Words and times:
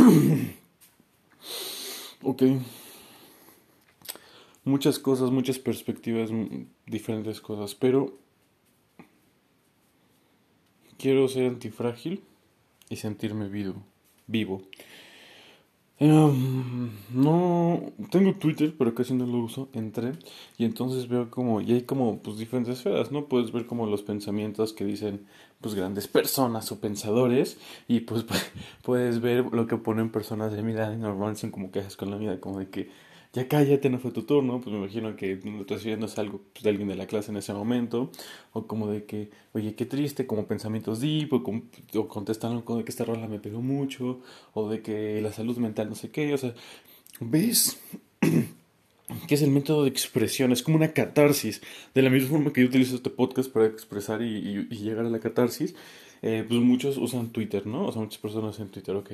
ok. 2.22 2.42
Muchas 4.64 4.98
cosas, 4.98 5.30
muchas 5.30 5.58
perspectivas, 5.58 6.30
diferentes 6.86 7.40
cosas, 7.40 7.74
pero 7.74 8.18
quiero 10.98 11.26
ser 11.28 11.46
antifrágil 11.46 12.22
y 12.88 12.96
sentirme 12.96 13.48
vivo. 13.48 13.82
vivo. 14.26 14.62
Em, 16.02 16.90
no 17.12 17.92
tengo 18.10 18.32
Twitter, 18.34 18.74
pero 18.78 18.94
casi 18.94 19.12
no 19.12 19.26
lo 19.26 19.38
uso. 19.38 19.68
Entré 19.74 20.12
y 20.56 20.64
entonces 20.64 21.08
veo 21.08 21.30
como 21.30 21.60
y 21.60 21.72
hay 21.72 21.82
como 21.82 22.20
pues 22.22 22.38
diferentes 22.38 22.78
esferas, 22.78 23.12
¿no? 23.12 23.26
Puedes 23.26 23.52
ver 23.52 23.66
como 23.66 23.86
los 23.86 24.02
pensamientos 24.02 24.72
que 24.72 24.84
dicen 24.86 25.26
pues 25.60 25.74
grandes 25.74 26.08
personas 26.08 26.72
o 26.72 26.80
pensadores 26.80 27.58
y 27.86 28.00
pues 28.00 28.24
puedes 28.82 29.20
ver 29.20 29.44
lo 29.52 29.66
que 29.66 29.76
ponen 29.76 30.10
personas 30.10 30.52
de 30.52 30.62
mi 30.62 30.72
y 30.72 30.74
normalmente 30.74 31.42
son 31.42 31.50
como 31.50 31.70
quejas 31.70 31.96
con 31.96 32.10
la 32.10 32.16
vida, 32.16 32.40
como 32.40 32.60
de 32.60 32.70
que 32.70 32.88
ya 33.32 33.46
cállate, 33.46 33.90
no 33.90 33.98
fue 33.98 34.10
tu 34.10 34.22
turno, 34.24 34.60
pues 34.60 34.72
me 34.72 34.78
imagino 34.78 35.14
que 35.14 35.38
estás 35.60 35.84
viendo 35.84 36.08
algo 36.16 36.40
pues, 36.52 36.64
de 36.64 36.70
alguien 36.70 36.88
de 36.88 36.96
la 36.96 37.06
clase 37.06 37.30
en 37.30 37.36
ese 37.36 37.52
momento, 37.52 38.10
o 38.52 38.66
como 38.66 38.88
de 38.90 39.04
que, 39.04 39.30
oye, 39.52 39.74
qué 39.76 39.86
triste, 39.86 40.26
como 40.26 40.46
pensamientos 40.46 41.00
deep, 41.00 41.32
o, 41.32 41.42
con, 41.42 41.70
o 41.94 42.08
contestan 42.08 42.64
de 42.66 42.84
que 42.84 42.90
esta 42.90 43.04
rola 43.04 43.28
me 43.28 43.38
pegó 43.38 43.60
mucho, 43.62 44.20
o 44.52 44.68
de 44.68 44.82
que 44.82 45.20
la 45.22 45.32
salud 45.32 45.56
mental 45.58 45.88
no 45.88 45.94
sé 45.94 46.10
qué, 46.10 46.34
o 46.34 46.38
sea, 46.38 46.54
¿ves? 47.20 47.80
que 49.28 49.34
es 49.34 49.42
el 49.42 49.50
método 49.50 49.84
de 49.84 49.90
expresión, 49.90 50.50
es 50.52 50.62
como 50.62 50.76
una 50.76 50.92
catarsis, 50.92 51.62
de 51.94 52.02
la 52.02 52.10
misma 52.10 52.30
forma 52.30 52.52
que 52.52 52.62
yo 52.62 52.66
utilizo 52.66 52.96
este 52.96 53.10
podcast 53.10 53.50
para 53.52 53.66
expresar 53.66 54.22
y, 54.22 54.66
y, 54.70 54.76
llegar 54.76 55.06
a 55.06 55.10
la 55.10 55.20
catarsis, 55.20 55.74
eh, 56.22 56.44
pues 56.48 56.60
muchos 56.60 56.96
usan 56.96 57.30
Twitter, 57.30 57.66
¿no? 57.66 57.86
O 57.86 57.92
sea, 57.92 58.02
muchas 58.02 58.18
personas 58.18 58.58
en 58.58 58.68
Twitter, 58.68 58.96
ok. 58.96 59.12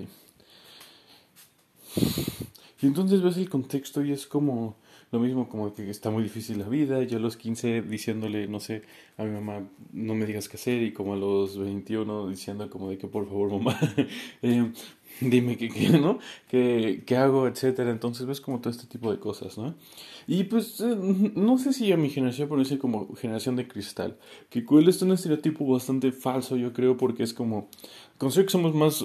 Y 2.80 2.87
entonces 2.87 3.23
ves 3.23 3.37
el 3.37 3.48
contexto 3.48 4.05
y 4.05 4.13
es 4.13 4.27
como 4.27 4.77
lo 5.13 5.21
mismo, 5.21 5.49
como 5.49 5.73
que 5.73 5.88
está 5.88 6.10
muy 6.10 6.24
difícil 6.24 6.59
la 6.59 6.69
vida. 6.69 7.02
Yo 7.05 7.18
a 7.18 7.21
los 7.21 7.37
15 7.37 7.83
diciéndole, 7.83 8.49
no 8.49 8.60
sé, 8.60 8.83
a 9.16 9.24
mi 9.24 9.30
mamá, 9.30 9.66
no 9.93 10.15
me 10.15 10.27
digas 10.27 10.49
qué 10.49 10.57
hacer. 10.57 10.83
Y 10.83 10.93
como 10.93 11.15
a 11.15 11.16
los 11.16 11.57
21 11.57 12.29
diciendo 12.29 12.68
como 12.68 12.91
de 12.91 12.99
que 12.99 13.07
por 13.07 13.27
favor 13.27 13.51
mamá, 13.52 13.79
eh, 14.43 14.73
dime 15.21 15.57
qué, 15.57 15.68
qué, 15.68 15.91
¿no? 15.91 16.18
¿Qué, 16.49 17.05
¿Qué, 17.07 17.16
hago, 17.16 17.46
etcétera? 17.46 17.91
Entonces 17.91 18.27
ves 18.27 18.41
como 18.41 18.60
todo 18.60 18.71
este 18.71 18.87
tipo 18.87 19.13
de 19.13 19.18
cosas, 19.18 19.57
¿no? 19.57 19.74
Y 20.27 20.45
pues 20.45 20.80
eh, 20.80 20.96
no 21.35 21.57
sé 21.59 21.73
si 21.73 21.93
a 21.93 21.96
mi 21.96 22.11
generación 22.11 22.49
ponerse 22.49 22.79
como 22.79 23.15
generación 23.15 23.55
de 23.57 23.68
cristal. 23.68 24.18
Que 24.51 24.65
cuál 24.65 24.88
es 24.88 25.01
un 25.02 25.13
estereotipo 25.13 25.65
bastante 25.66 26.11
falso, 26.13 26.57
yo 26.57 26.73
creo, 26.73 26.96
porque 26.96 27.23
es 27.23 27.33
como, 27.33 27.68
considero 28.18 28.46
que 28.46 28.52
somos 28.52 28.74
más, 28.74 29.05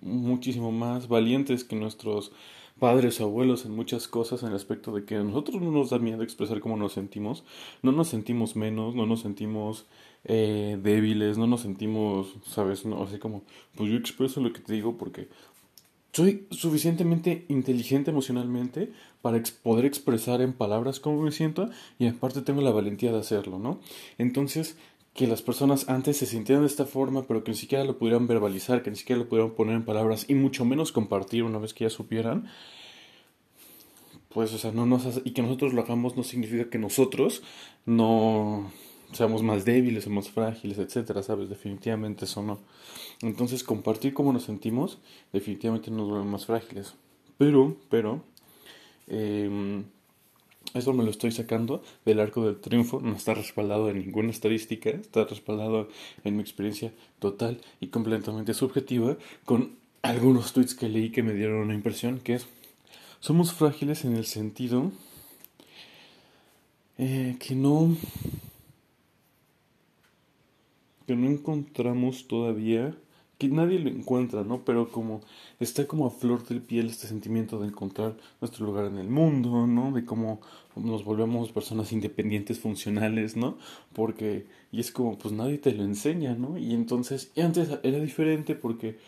muchísimo 0.00 0.72
más 0.72 1.08
valientes 1.08 1.62
que 1.62 1.76
nuestros 1.76 2.32
padres 2.80 3.20
abuelos 3.20 3.64
en 3.64 3.76
muchas 3.76 4.08
cosas 4.08 4.42
en 4.42 4.48
el 4.48 4.56
aspecto 4.56 4.92
de 4.92 5.04
que 5.04 5.14
a 5.14 5.22
nosotros 5.22 5.62
no 5.62 5.70
nos 5.70 5.90
da 5.90 6.00
miedo 6.00 6.24
expresar 6.24 6.58
cómo 6.60 6.76
nos 6.76 6.94
sentimos, 6.94 7.44
no 7.82 7.92
nos 7.92 8.08
sentimos 8.08 8.56
menos, 8.56 8.96
no 8.96 9.06
nos 9.06 9.20
sentimos 9.20 9.86
eh, 10.24 10.78
débiles, 10.82 11.38
no 11.38 11.46
nos 11.46 11.60
sentimos, 11.60 12.34
sabes, 12.44 12.84
no, 12.84 13.02
así 13.02 13.18
como, 13.18 13.42
pues 13.76 13.90
yo 13.90 13.96
expreso 13.96 14.40
lo 14.40 14.52
que 14.52 14.60
te 14.60 14.72
digo 14.72 14.96
porque 14.96 15.28
soy 16.12 16.46
suficientemente 16.50 17.44
inteligente 17.48 18.10
emocionalmente 18.10 18.92
para 19.22 19.40
poder 19.62 19.84
expresar 19.84 20.40
en 20.40 20.52
palabras 20.52 20.98
cómo 20.98 21.22
me 21.22 21.30
siento 21.30 21.70
y 21.98 22.06
aparte 22.06 22.42
tengo 22.42 22.62
la 22.62 22.72
valentía 22.72 23.12
de 23.12 23.18
hacerlo, 23.18 23.58
¿no? 23.58 23.78
Entonces, 24.18 24.76
que 25.14 25.26
las 25.26 25.42
personas 25.42 25.88
antes 25.88 26.16
se 26.16 26.26
sintieran 26.26 26.62
de 26.62 26.68
esta 26.68 26.86
forma, 26.86 27.24
pero 27.26 27.42
que 27.42 27.50
ni 27.50 27.56
siquiera 27.56 27.84
lo 27.84 27.98
pudieran 27.98 28.26
verbalizar, 28.26 28.82
que 28.82 28.90
ni 28.90 28.96
siquiera 28.96 29.20
lo 29.20 29.28
pudieran 29.28 29.52
poner 29.52 29.76
en 29.76 29.84
palabras 29.84 30.26
y 30.28 30.34
mucho 30.34 30.64
menos 30.64 30.92
compartir 30.92 31.42
una 31.42 31.58
vez 31.58 31.74
que 31.74 31.84
ya 31.84 31.90
supieran, 31.90 32.48
pues, 34.28 34.52
o 34.52 34.58
sea, 34.58 34.70
no 34.70 34.86
nos 34.86 35.06
hace, 35.06 35.22
y 35.24 35.32
que 35.32 35.42
nosotros 35.42 35.72
lo 35.74 35.82
hagamos 35.82 36.16
no 36.16 36.22
significa 36.22 36.70
que 36.70 36.78
nosotros 36.78 37.42
no 37.84 38.70
seamos 39.12 39.42
más 39.42 39.64
débiles 39.64 40.06
o 40.06 40.10
más 40.10 40.30
frágiles, 40.30 40.78
etcétera, 40.78 41.24
¿sabes? 41.24 41.48
Definitivamente 41.48 42.26
eso 42.26 42.42
no. 42.42 42.60
Entonces, 43.22 43.64
compartir 43.64 44.14
cómo 44.14 44.32
nos 44.32 44.44
sentimos, 44.44 44.98
definitivamente 45.32 45.90
nos 45.90 46.08
vuelve 46.08 46.26
más 46.26 46.46
frágiles. 46.46 46.94
Pero, 47.36 47.76
pero, 47.88 48.22
eh, 49.08 49.82
esto 50.74 50.92
me 50.92 51.04
lo 51.04 51.10
estoy 51.10 51.32
sacando 51.32 51.82
del 52.04 52.20
arco 52.20 52.44
del 52.46 52.60
triunfo, 52.60 53.00
no 53.00 53.16
está 53.16 53.34
respaldado 53.34 53.90
en 53.90 53.98
ninguna 53.98 54.30
estadística, 54.30 54.90
está 54.90 55.24
respaldado 55.24 55.88
en 56.24 56.36
mi 56.36 56.42
experiencia 56.42 56.92
total 57.18 57.60
y 57.80 57.88
completamente 57.88 58.54
subjetiva 58.54 59.16
con 59.44 59.72
algunos 60.02 60.52
tweets 60.52 60.74
que 60.74 60.88
leí 60.88 61.10
que 61.10 61.22
me 61.22 61.34
dieron 61.34 61.58
una 61.58 61.74
impresión 61.74 62.20
que 62.20 62.34
es 62.34 62.46
somos 63.20 63.52
frágiles 63.52 64.04
en 64.04 64.16
el 64.16 64.24
sentido 64.24 64.92
eh, 66.96 67.36
que 67.38 67.54
no 67.54 67.96
que 71.06 71.16
no 71.16 71.28
encontramos 71.28 72.28
todavía 72.28 72.94
que 73.40 73.48
nadie 73.48 73.78
lo 73.78 73.88
encuentra, 73.88 74.44
¿no? 74.44 74.66
Pero 74.66 74.92
como 74.92 75.22
está 75.60 75.86
como 75.86 76.06
a 76.06 76.10
flor 76.10 76.46
del 76.46 76.60
piel 76.60 76.88
este 76.88 77.06
sentimiento 77.06 77.58
de 77.58 77.68
encontrar 77.68 78.14
nuestro 78.42 78.66
lugar 78.66 78.84
en 78.84 78.98
el 78.98 79.08
mundo, 79.08 79.66
¿no? 79.66 79.92
De 79.92 80.04
cómo 80.04 80.42
nos 80.76 81.04
volvemos 81.04 81.50
personas 81.50 81.90
independientes, 81.92 82.60
funcionales, 82.60 83.36
¿no? 83.36 83.56
Porque, 83.94 84.46
y 84.70 84.80
es 84.80 84.92
como, 84.92 85.18
pues 85.18 85.32
nadie 85.32 85.56
te 85.56 85.72
lo 85.72 85.84
enseña, 85.84 86.34
¿no? 86.34 86.58
Y 86.58 86.74
entonces, 86.74 87.32
y 87.34 87.40
antes 87.40 87.70
era 87.82 87.98
diferente 87.98 88.54
porque, 88.54 88.98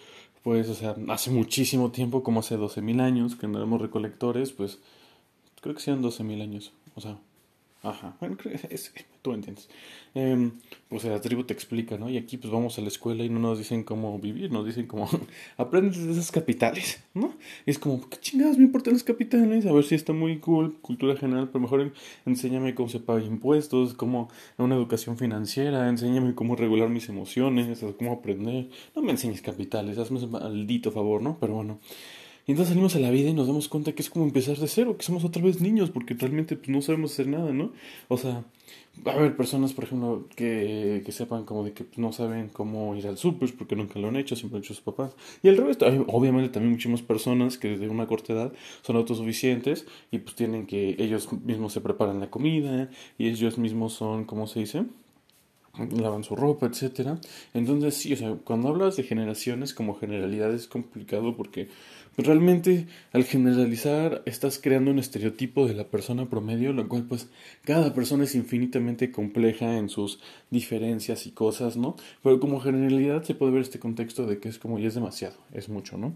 pues, 0.42 0.66
o 0.70 0.74
sea, 0.74 0.96
hace 1.08 1.30
muchísimo 1.30 1.90
tiempo, 1.90 2.22
como 2.22 2.40
hace 2.40 2.56
12.000 2.56 3.02
años, 3.02 3.36
que 3.36 3.48
no 3.48 3.58
éramos 3.58 3.82
recolectores, 3.82 4.50
pues, 4.52 4.78
creo 5.60 5.74
que 5.74 5.82
sean 5.82 6.02
12.000 6.02 6.40
años, 6.40 6.72
o 6.94 7.02
sea, 7.02 7.18
Ajá, 7.84 8.16
bueno, 8.20 8.36
es, 8.70 8.92
tú 9.22 9.32
entiendes. 9.32 9.68
Eh, 10.14 10.52
pues 10.88 11.02
la 11.04 11.20
tribu 11.20 11.42
te 11.42 11.52
explica, 11.52 11.98
¿no? 11.98 12.08
Y 12.08 12.16
aquí 12.16 12.36
pues 12.36 12.52
vamos 12.52 12.78
a 12.78 12.80
la 12.80 12.86
escuela 12.86 13.24
y 13.24 13.28
no 13.28 13.40
nos 13.40 13.58
dicen 13.58 13.82
cómo 13.82 14.16
vivir, 14.20 14.52
nos 14.52 14.64
dicen 14.64 14.86
cómo 14.86 15.08
aprendes 15.56 16.04
de 16.06 16.12
esas 16.12 16.30
capitales, 16.30 17.02
¿no? 17.12 17.34
Y 17.66 17.72
es 17.72 17.80
como, 17.80 18.08
¿qué 18.08 18.18
chingados 18.20 18.56
me 18.56 18.64
importan 18.64 18.92
las 18.92 19.02
capitales? 19.02 19.66
A 19.66 19.72
ver 19.72 19.82
si 19.82 19.96
está 19.96 20.12
muy 20.12 20.38
cool, 20.38 20.74
cultura 20.80 21.16
general, 21.16 21.48
pero 21.48 21.58
mejor 21.58 21.92
enséñame 22.24 22.76
cómo 22.76 22.88
se 22.88 23.00
pagan 23.00 23.24
impuestos, 23.24 23.94
cómo 23.94 24.28
una 24.58 24.76
educación 24.76 25.18
financiera, 25.18 25.88
enséñame 25.88 26.36
cómo 26.36 26.54
regular 26.54 26.88
mis 26.88 27.08
emociones, 27.08 27.84
cómo 27.98 28.12
aprender. 28.12 28.68
No 28.94 29.02
me 29.02 29.10
enseñes 29.10 29.42
capitales, 29.42 29.98
hazme 29.98 30.20
un 30.22 30.30
maldito 30.30 30.92
favor, 30.92 31.20
¿no? 31.20 31.36
Pero 31.40 31.54
bueno. 31.54 31.80
Y 32.46 32.52
entonces 32.52 32.70
salimos 32.70 32.96
a 32.96 32.98
la 32.98 33.10
vida 33.10 33.30
y 33.30 33.34
nos 33.34 33.46
damos 33.46 33.68
cuenta 33.68 33.92
que 33.92 34.02
es 34.02 34.10
como 34.10 34.24
empezar 34.24 34.56
de 34.56 34.66
cero, 34.66 34.96
que 34.96 35.04
somos 35.04 35.24
otra 35.24 35.42
vez 35.42 35.60
niños, 35.60 35.90
porque 35.90 36.14
realmente 36.14 36.56
pues, 36.56 36.68
no 36.68 36.82
sabemos 36.82 37.12
hacer 37.12 37.28
nada, 37.28 37.52
¿no? 37.52 37.72
O 38.08 38.16
sea, 38.16 38.44
va 39.06 39.12
a 39.12 39.14
haber 39.14 39.36
personas, 39.36 39.72
por 39.72 39.84
ejemplo, 39.84 40.26
que, 40.34 41.02
que 41.04 41.12
sepan 41.12 41.44
como 41.44 41.64
de 41.64 41.72
que 41.72 41.84
pues, 41.84 41.98
no 41.98 42.12
saben 42.12 42.48
cómo 42.48 42.96
ir 42.96 43.06
al 43.06 43.16
súper 43.16 43.54
porque 43.56 43.76
nunca 43.76 44.00
lo 44.00 44.08
han 44.08 44.16
hecho, 44.16 44.34
siempre 44.34 44.54
lo 44.54 44.58
han 44.58 44.64
hecho 44.64 44.74
sus 44.74 44.82
papás. 44.82 45.14
Y 45.42 45.48
al 45.48 45.56
revés, 45.56 45.78
obviamente 46.08 46.48
también 46.48 46.72
muchísimas 46.72 47.02
personas 47.02 47.58
que 47.58 47.68
desde 47.68 47.88
una 47.88 48.06
corta 48.06 48.32
edad 48.32 48.52
son 48.82 48.96
autosuficientes 48.96 49.86
y 50.10 50.18
pues 50.18 50.34
tienen 50.34 50.66
que 50.66 50.96
ellos 50.98 51.28
mismos 51.44 51.72
se 51.72 51.80
preparan 51.80 52.18
la 52.18 52.30
comida 52.30 52.90
y 53.18 53.28
ellos 53.28 53.56
mismos 53.56 53.92
son, 53.92 54.24
¿cómo 54.24 54.48
se 54.48 54.60
dice? 54.60 54.84
lavan 55.78 56.22
su 56.22 56.36
ropa, 56.36 56.66
etcétera. 56.66 57.18
Entonces, 57.54 57.94
sí, 57.94 58.12
o 58.12 58.16
sea, 58.16 58.36
cuando 58.44 58.68
hablas 58.68 58.96
de 58.96 59.04
generaciones 59.04 59.72
como 59.72 59.94
generalidad 59.94 60.52
es 60.52 60.66
complicado 60.66 61.34
porque 61.36 61.68
realmente 62.16 62.86
al 63.12 63.24
generalizar 63.24 64.22
estás 64.26 64.58
creando 64.58 64.90
un 64.90 64.98
estereotipo 64.98 65.66
de 65.66 65.74
la 65.74 65.88
persona 65.88 66.28
promedio, 66.28 66.72
lo 66.72 66.88
cual 66.88 67.04
pues 67.04 67.28
cada 67.64 67.94
persona 67.94 68.24
es 68.24 68.34
infinitamente 68.34 69.10
compleja 69.10 69.76
en 69.76 69.88
sus 69.88 70.20
diferencias 70.50 71.26
y 71.26 71.30
cosas, 71.30 71.76
¿no? 71.76 71.96
Pero 72.22 72.40
como 72.40 72.60
generalidad 72.60 73.22
se 73.22 73.34
puede 73.34 73.52
ver 73.52 73.62
este 73.62 73.78
contexto 73.78 74.26
de 74.26 74.38
que 74.38 74.48
es 74.48 74.58
como 74.58 74.78
ya 74.78 74.88
es 74.88 74.94
demasiado, 74.94 75.36
es 75.52 75.68
mucho, 75.68 75.96
¿no? 75.96 76.14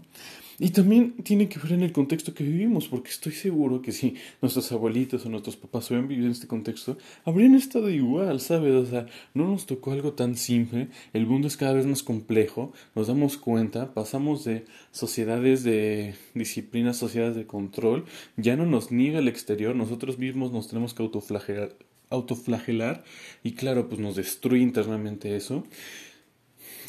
Y 0.59 0.71
también 0.71 1.13
tiene 1.23 1.47
que 1.47 1.59
ver 1.59 1.73
en 1.73 1.83
el 1.83 1.91
contexto 1.91 2.33
que 2.33 2.43
vivimos, 2.43 2.87
porque 2.87 3.11
estoy 3.11 3.31
seguro 3.33 3.79
que 3.83 3.91
si 3.91 4.15
nuestros 4.41 4.71
abuelitos 4.71 5.23
o 5.23 5.29
nuestros 5.29 5.55
papás 5.55 5.89
hubieran 5.91 6.07
vivido 6.07 6.25
en 6.25 6.31
este 6.31 6.47
contexto, 6.47 6.97
habrían 7.25 7.53
estado 7.53 7.91
igual, 7.91 8.39
¿sabes? 8.39 8.73
O 8.73 8.85
sea, 8.87 9.05
no 9.35 9.47
nos 9.47 9.67
tocó 9.67 9.91
algo 9.91 10.13
tan 10.13 10.35
simple, 10.35 10.87
el 11.13 11.27
mundo 11.27 11.47
es 11.47 11.57
cada 11.57 11.73
vez 11.73 11.85
más 11.85 12.01
complejo, 12.01 12.73
nos 12.95 13.05
damos 13.05 13.37
cuenta, 13.37 13.93
pasamos 13.93 14.45
de 14.45 14.65
sociedades 14.91 15.63
de 15.63 15.86
disciplina, 16.33 16.93
sociedades 16.93 17.35
de 17.35 17.45
control, 17.45 18.05
ya 18.35 18.55
no 18.55 18.65
nos 18.65 18.91
niega 18.91 19.19
el 19.19 19.27
exterior, 19.27 19.75
nosotros 19.75 20.17
mismos 20.17 20.51
nos 20.51 20.67
tenemos 20.67 20.93
que 20.93 21.03
autoflagelar, 21.03 21.75
autoflagelar 22.09 23.03
y 23.43 23.53
claro, 23.53 23.89
pues 23.89 23.99
nos 23.99 24.15
destruye 24.15 24.61
internamente 24.61 25.35
eso. 25.35 25.63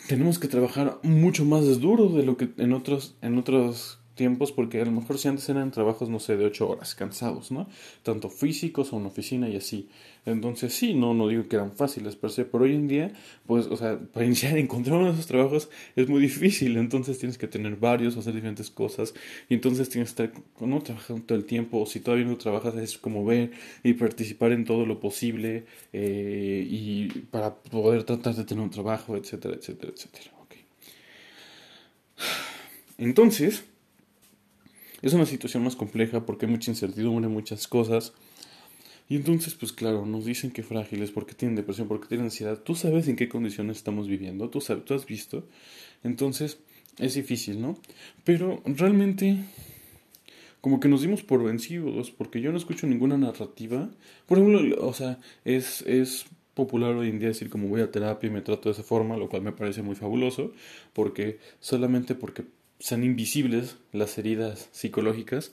Tenemos 0.09 0.39
que 0.39 0.49
trabajar 0.49 0.99
mucho 1.03 1.45
más 1.45 1.81
duro 1.81 2.09
de 2.09 2.23
lo 2.23 2.37
que 2.37 2.49
en 2.57 2.73
otros, 2.73 3.15
en 3.21 3.37
otros 3.37 3.98
tiempos, 4.19 4.53
porque 4.53 4.83
a 4.83 4.85
lo 4.85 4.93
mejor 4.93 5.17
si 5.17 5.29
antes 5.29 5.49
eran 5.49 5.71
trabajos, 5.71 6.11
no 6.11 6.21
sé, 6.21 6.37
de 6.37 6.45
ocho 6.45 6.69
horas, 6.69 6.95
cansados, 6.95 7.51
¿no? 7.51 7.67
Tanto 8.03 8.29
físicos 8.29 8.93
o 8.93 8.99
en 8.99 9.07
oficina 9.07 9.49
y 9.49 9.57
así. 9.57 9.89
Entonces 10.27 10.75
sí, 10.75 10.93
no, 10.93 11.15
no 11.15 11.29
digo 11.29 11.49
que 11.49 11.57
eran 11.57 11.73
fáciles 11.73 12.17
per 12.17 12.31
se, 12.31 12.45
pero 12.45 12.65
hoy 12.65 12.75
en 12.75 12.87
día, 12.87 13.13
pues, 13.47 13.67
o 13.67 13.77
sea, 13.79 13.99
para 13.99 14.27
iniciar 14.27 14.59
encontrar 14.59 14.99
uno 14.99 15.07
de 15.07 15.13
esos 15.13 15.27
trabajos 15.27 15.71
es 15.97 16.07
muy 16.09 16.21
difícil, 16.21 16.77
entonces 16.77 17.19
tienes 17.19 17.39
que 17.39 17.49
tener 17.49 17.77
varios, 17.77 18.17
hacer 18.19 18.35
diferentes 18.35 18.69
cosas, 18.71 19.15
y 19.49 19.55
entonces 19.55 19.89
tienes 19.89 20.13
que 20.13 20.25
estar, 20.25 20.43
no 20.61 20.83
trabajando 20.83 21.23
todo 21.25 21.39
el 21.39 21.47
tiempo, 21.47 21.81
o 21.81 21.87
si 21.87 22.01
todavía 22.01 22.27
no 22.27 22.37
trabajas, 22.37 22.75
es 22.77 22.99
como 22.99 23.25
ver 23.25 23.53
y 23.83 23.95
participar 23.95 24.53
en 24.53 24.67
todo 24.67 24.85
lo 24.85 25.01
posible, 25.01 25.65
eh, 25.95 26.67
y 26.69 27.09
para 27.31 27.55
poder 27.55 28.05
tratar 28.05 28.35
de 28.35 28.45
tener 28.45 28.63
un 28.63 28.71
trabajo, 28.71 29.17
etcétera, 29.17 29.55
etcétera, 29.55 29.93
etcétera. 29.95 30.39
Entonces, 32.99 33.65
es 35.03 35.13
una 35.13 35.27
situación 35.27 35.65
más 35.65 35.77
compleja 35.77 36.27
porque 36.27 36.47
hay 36.47 36.53
mucha 36.53 36.71
incertidumbre, 36.71 37.29
muchas 37.29 37.69
cosas. 37.69 38.13
Y 39.09 39.17
entonces, 39.17 39.55
pues 39.55 39.73
claro, 39.73 40.05
nos 40.05 40.25
dicen 40.27 40.51
que 40.51 40.63
frágiles 40.63 41.11
porque 41.11 41.35
tienen 41.35 41.57
depresión, 41.57 41.89
porque 41.89 42.09
tienen 42.09 42.27
ansiedad. 42.27 42.59
Tú 42.59 42.75
sabes 42.75 43.09
en 43.09 43.17
qué 43.17 43.29
condiciones 43.29 43.79
estamos 43.79 44.07
viviendo, 44.07 44.51
tú, 44.51 44.61
sabes, 44.61 44.85
tú 44.85 44.95
has 44.95 45.07
visto. 45.07 45.47
Entonces, 46.05 46.59
es 46.99 47.15
difícil, 47.15 47.61
¿no? 47.61 47.79
Pero 48.25 48.63
realmente, 48.67 49.39
como 50.61 50.79
que 50.79 50.89
nos 50.89 51.01
dimos 51.01 51.23
por 51.23 51.43
vencidos, 51.43 52.11
porque 52.11 52.41
yo 52.41 52.53
no 52.53 52.59
escucho 52.59 52.87
ninguna 52.87 53.17
narrativa. 53.17 53.91
Por 54.27 54.39
ejemplo, 54.39 54.87
o 54.87 54.93
sea, 54.93 55.19
es, 55.45 55.83
es 55.83 56.27
popular 56.53 56.95
hoy 56.97 57.09
en 57.09 57.19
día 57.19 57.29
decir 57.29 57.49
como 57.49 57.69
voy 57.69 57.81
a 57.81 57.91
terapia 57.91 58.27
y 58.27 58.31
me 58.33 58.43
trato 58.43 58.69
de 58.69 58.73
esa 58.73 58.83
forma, 58.83 59.17
lo 59.17 59.29
cual 59.29 59.43
me 59.43 59.53
parece 59.53 59.81
muy 59.81 59.95
fabuloso, 59.95 60.53
porque 60.93 61.39
solamente 61.61 62.15
porque 62.15 62.45
sean 62.79 63.05
invisibles 63.05 63.77
las 63.93 64.19
heridas 64.19 64.69
psicológicas, 64.73 65.53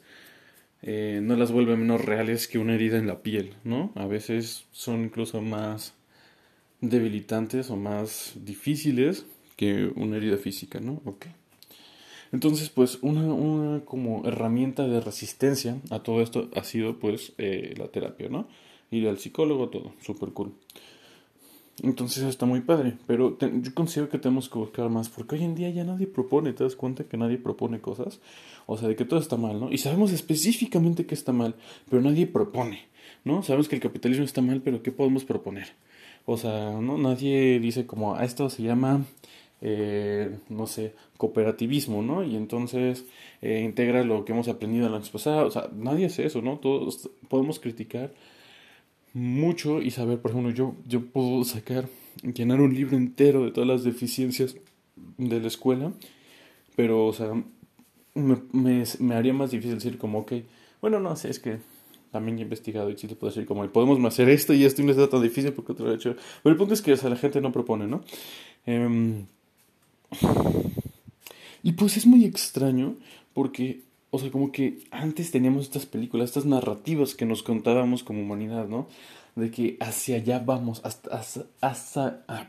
eh, 0.81 1.19
no 1.23 1.35
las 1.35 1.51
vuelve 1.51 1.75
menos 1.75 2.03
reales 2.03 2.47
que 2.47 2.59
una 2.59 2.75
herida 2.75 2.97
en 2.97 3.07
la 3.07 3.23
piel, 3.23 3.55
¿no? 3.63 3.91
A 3.95 4.05
veces 4.05 4.65
son 4.71 5.03
incluso 5.05 5.41
más 5.41 5.93
debilitantes 6.81 7.69
o 7.69 7.75
más 7.75 8.33
difíciles 8.35 9.25
que 9.55 9.91
una 9.95 10.17
herida 10.17 10.37
física, 10.37 10.79
¿no? 10.79 11.01
Ok. 11.05 11.27
Entonces, 12.31 12.69
pues, 12.69 12.99
una, 13.01 13.21
una 13.33 13.85
como 13.85 14.27
herramienta 14.27 14.87
de 14.87 14.99
resistencia 14.99 15.77
a 15.89 15.99
todo 15.99 16.21
esto 16.21 16.49
ha 16.55 16.63
sido, 16.63 16.99
pues, 16.99 17.33
eh, 17.37 17.73
la 17.77 17.87
terapia, 17.87 18.29
¿no? 18.29 18.47
Ir 18.91 19.07
al 19.07 19.17
psicólogo, 19.17 19.69
todo, 19.69 19.93
súper 20.01 20.29
cool. 20.29 20.53
Entonces 21.83 22.23
está 22.23 22.45
muy 22.45 22.61
padre, 22.61 22.93
pero 23.05 23.37
yo 23.39 23.73
considero 23.73 24.09
que 24.09 24.17
tenemos 24.17 24.47
que 24.47 24.57
buscar 24.57 24.89
más, 24.89 25.09
porque 25.09 25.35
hoy 25.35 25.43
en 25.43 25.55
día 25.55 25.69
ya 25.71 25.83
nadie 25.83 26.07
propone, 26.07 26.53
¿te 26.53 26.63
das 26.63 26.75
cuenta 26.75 27.03
que 27.03 27.17
nadie 27.17 27.37
propone 27.37 27.81
cosas? 27.81 28.21
O 28.65 28.77
sea, 28.77 28.87
de 28.87 28.95
que 28.95 29.03
todo 29.03 29.19
está 29.19 29.35
mal, 29.35 29.59
¿no? 29.59 29.69
Y 29.71 29.77
sabemos 29.77 30.13
específicamente 30.13 31.05
que 31.05 31.15
está 31.15 31.33
mal, 31.33 31.55
pero 31.89 32.01
nadie 32.01 32.27
propone, 32.27 32.79
¿no? 33.25 33.43
Sabemos 33.43 33.67
que 33.67 33.75
el 33.75 33.81
capitalismo 33.81 34.23
está 34.23 34.41
mal, 34.41 34.61
pero 34.61 34.81
¿qué 34.81 34.93
podemos 34.93 35.25
proponer? 35.25 35.67
O 36.25 36.37
sea, 36.37 36.71
¿no? 36.79 36.97
Nadie 36.97 37.59
dice 37.59 37.85
como, 37.85 38.15
a 38.15 38.23
esto 38.23 38.49
se 38.49 38.63
llama, 38.63 39.05
eh, 39.61 40.33
no 40.47 40.67
sé, 40.67 40.93
cooperativismo, 41.17 42.01
¿no? 42.01 42.23
Y 42.23 42.37
entonces 42.37 43.05
eh, 43.41 43.61
integra 43.65 44.05
lo 44.05 44.23
que 44.23 44.31
hemos 44.31 44.47
aprendido 44.47 44.85
en 44.85 44.93
la 44.93 44.97
años 44.99 45.09
pasados, 45.09 45.55
o 45.55 45.59
sea, 45.59 45.69
nadie 45.75 46.05
hace 46.05 46.25
eso, 46.25 46.41
¿no? 46.41 46.57
Todos 46.57 47.09
podemos 47.27 47.59
criticar 47.59 48.13
mucho 49.15 49.81
y 49.81 49.91
saber, 49.91 50.19
por 50.19 50.31
ejemplo, 50.31 50.51
yo, 50.51 50.75
yo 50.85 51.05
puedo 51.05 51.45
sacar, 51.45 51.87
llenar 52.21 52.59
un 52.59 52.75
libro 52.75 52.97
entero 52.97 53.45
de 53.45 53.51
todas 53.51 53.67
las 53.67 53.83
deficiencias 53.85 54.57
de 55.17 55.39
la 55.39 55.47
escuela, 55.47 55.93
pero, 56.75 57.07
o 57.07 57.13
sea, 57.13 57.31
me, 58.13 58.37
me, 58.99 59.15
haría 59.15 59.33
más 59.33 59.51
difícil 59.51 59.75
decir 59.75 59.97
como, 59.97 60.19
ok, 60.19 60.33
bueno, 60.81 60.99
no 60.99 61.15
sé, 61.15 61.29
es 61.29 61.39
que 61.39 61.59
también 62.11 62.39
he 62.39 62.41
investigado 62.41 62.89
y 62.89 62.97
sí 62.97 63.07
te 63.07 63.15
puedo 63.15 63.31
decir 63.31 63.47
como, 63.47 63.65
podemos 63.69 64.03
hacer 64.03 64.27
esto 64.27 64.53
y 64.53 64.65
esto 64.65 64.81
y 64.81 64.85
no 64.85 64.91
está 64.91 65.09
tan 65.09 65.21
difícil 65.21 65.53
porque 65.53 65.71
otro 65.71 65.93
hecho. 65.93 66.17
Pero 66.43 66.51
el 66.51 66.57
punto 66.57 66.73
es 66.73 66.81
que, 66.81 66.91
o 66.91 66.97
sea, 66.97 67.09
la 67.09 67.15
gente 67.15 67.39
no 67.39 67.53
propone, 67.53 67.87
¿no? 67.87 68.03
Eh, 68.65 69.25
y 71.63 71.71
pues 71.71 71.95
es 71.95 72.05
muy 72.05 72.25
extraño 72.25 72.95
porque 73.33 73.81
o 74.15 74.19
sea, 74.19 74.31
como 74.31 74.51
que 74.51 74.79
antes 74.91 75.31
teníamos 75.31 75.63
estas 75.63 75.85
películas, 75.85 76.29
estas 76.29 76.45
narrativas 76.45 77.15
que 77.15 77.25
nos 77.25 77.43
contábamos 77.43 78.03
como 78.03 78.21
humanidad, 78.21 78.67
¿no? 78.67 78.87
De 79.35 79.51
que 79.51 79.77
hacia 79.81 80.15
allá 80.15 80.39
vamos, 80.39 80.79
hasta, 80.85 81.19
hasta, 81.59 82.23
ah, 82.27 82.47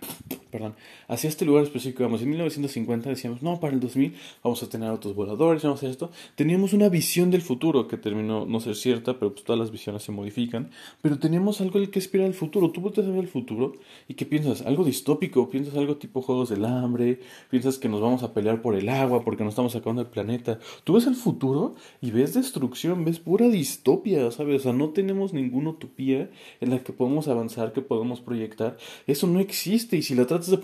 perdón, 0.52 0.76
hacia 1.08 1.28
este 1.28 1.44
lugar 1.44 1.64
específico 1.64 2.04
vamos. 2.04 2.22
En 2.22 2.28
1950 2.28 3.10
decíamos, 3.10 3.42
no, 3.42 3.58
para 3.58 3.74
el 3.74 3.80
2000 3.80 4.14
vamos 4.44 4.62
a 4.62 4.68
tener 4.68 4.88
autos 4.88 5.14
voladores, 5.14 5.64
vamos 5.64 5.78
a 5.78 5.80
hacer 5.80 5.90
esto. 5.90 6.12
Teníamos 6.36 6.72
una 6.72 6.88
visión 6.88 7.32
del 7.32 7.42
futuro 7.42 7.88
que 7.88 7.96
terminó 7.96 8.46
no 8.46 8.60
ser 8.60 8.76
cierta, 8.76 9.18
pero 9.18 9.32
pues 9.32 9.44
todas 9.44 9.58
las 9.58 9.72
visiones 9.72 10.04
se 10.04 10.12
modifican. 10.12 10.70
Pero 11.02 11.18
teníamos 11.18 11.60
algo 11.60 11.80
que 11.90 11.98
esperar 11.98 12.28
el 12.28 12.34
futuro. 12.34 12.70
Tú 12.70 12.80
puedes 12.80 13.04
ver 13.04 13.18
el 13.18 13.28
futuro 13.28 13.72
y 14.06 14.14
¿qué 14.14 14.24
piensas? 14.24 14.62
Algo 14.62 14.84
distópico, 14.84 15.50
piensas 15.50 15.74
algo 15.76 15.96
tipo 15.96 16.22
Juegos 16.22 16.50
del 16.50 16.64
Hambre, 16.64 17.18
piensas 17.50 17.78
que 17.78 17.88
nos 17.88 18.00
vamos 18.00 18.22
a 18.22 18.32
pelear 18.32 18.62
por 18.62 18.76
el 18.76 18.88
agua 18.88 19.24
porque 19.24 19.42
nos 19.42 19.52
estamos 19.52 19.74
acabando 19.74 20.02
el 20.02 20.08
planeta. 20.08 20.60
Tú 20.84 20.94
ves 20.94 21.06
el 21.08 21.16
futuro 21.16 21.74
y 22.00 22.12
ves 22.12 22.34
destrucción, 22.34 23.04
ves 23.04 23.18
pura 23.18 23.48
distopia, 23.48 24.30
¿sabes? 24.30 24.60
O 24.60 24.62
sea, 24.62 24.72
no 24.72 24.90
tenemos 24.90 25.32
ninguna 25.32 25.70
utopía 25.70 26.30
en 26.60 26.70
la 26.70 26.75
que 26.82 26.92
podemos 26.92 27.28
avanzar, 27.28 27.72
que 27.72 27.82
podemos 27.82 28.20
proyectar, 28.20 28.76
eso 29.06 29.26
no 29.26 29.40
existe. 29.40 29.96
Y 29.96 30.02
si 30.02 30.14
la 30.14 30.26
tratas 30.26 30.50
de 30.50 30.58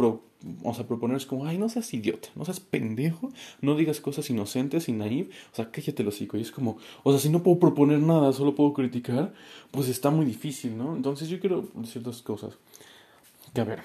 o 0.63 0.75
sea, 0.75 0.87
proponer 0.87 1.17
es 1.17 1.27
como, 1.27 1.47
ay, 1.47 1.59
no 1.59 1.69
seas 1.69 1.93
idiota, 1.95 2.29
no 2.35 2.45
seas 2.45 2.61
pendejo, 2.61 3.31
no 3.61 3.77
digas 3.77 4.01
cosas 4.01 4.29
inocentes 4.31 4.89
y 4.89 4.93
naive, 4.93 5.31
o 5.53 5.57
sea, 5.57 5.71
cállate 5.71 6.03
lo 6.03 6.09
hocico. 6.09 6.37
Y 6.37 6.43
es 6.43 6.51
como, 6.51 6.79
o 7.03 7.11
sea, 7.13 7.21
si 7.21 7.29
no 7.29 7.43
puedo 7.43 7.59
proponer 7.59 8.01
nada, 8.01 8.33
solo 8.33 8.55
puedo 8.55 8.73
criticar, 8.73 9.33
pues 9.71 9.89
está 9.89 10.11
muy 10.11 10.27
difícil, 10.27 10.77
¿no? 10.77 10.97
Entonces 10.97 11.29
yo 11.29 11.41
quiero 11.41 11.69
decir 11.75 12.03
dos 12.03 12.23
cosas. 12.23 12.55
Que 13.55 13.61
a 13.61 13.65
ver, 13.65 13.83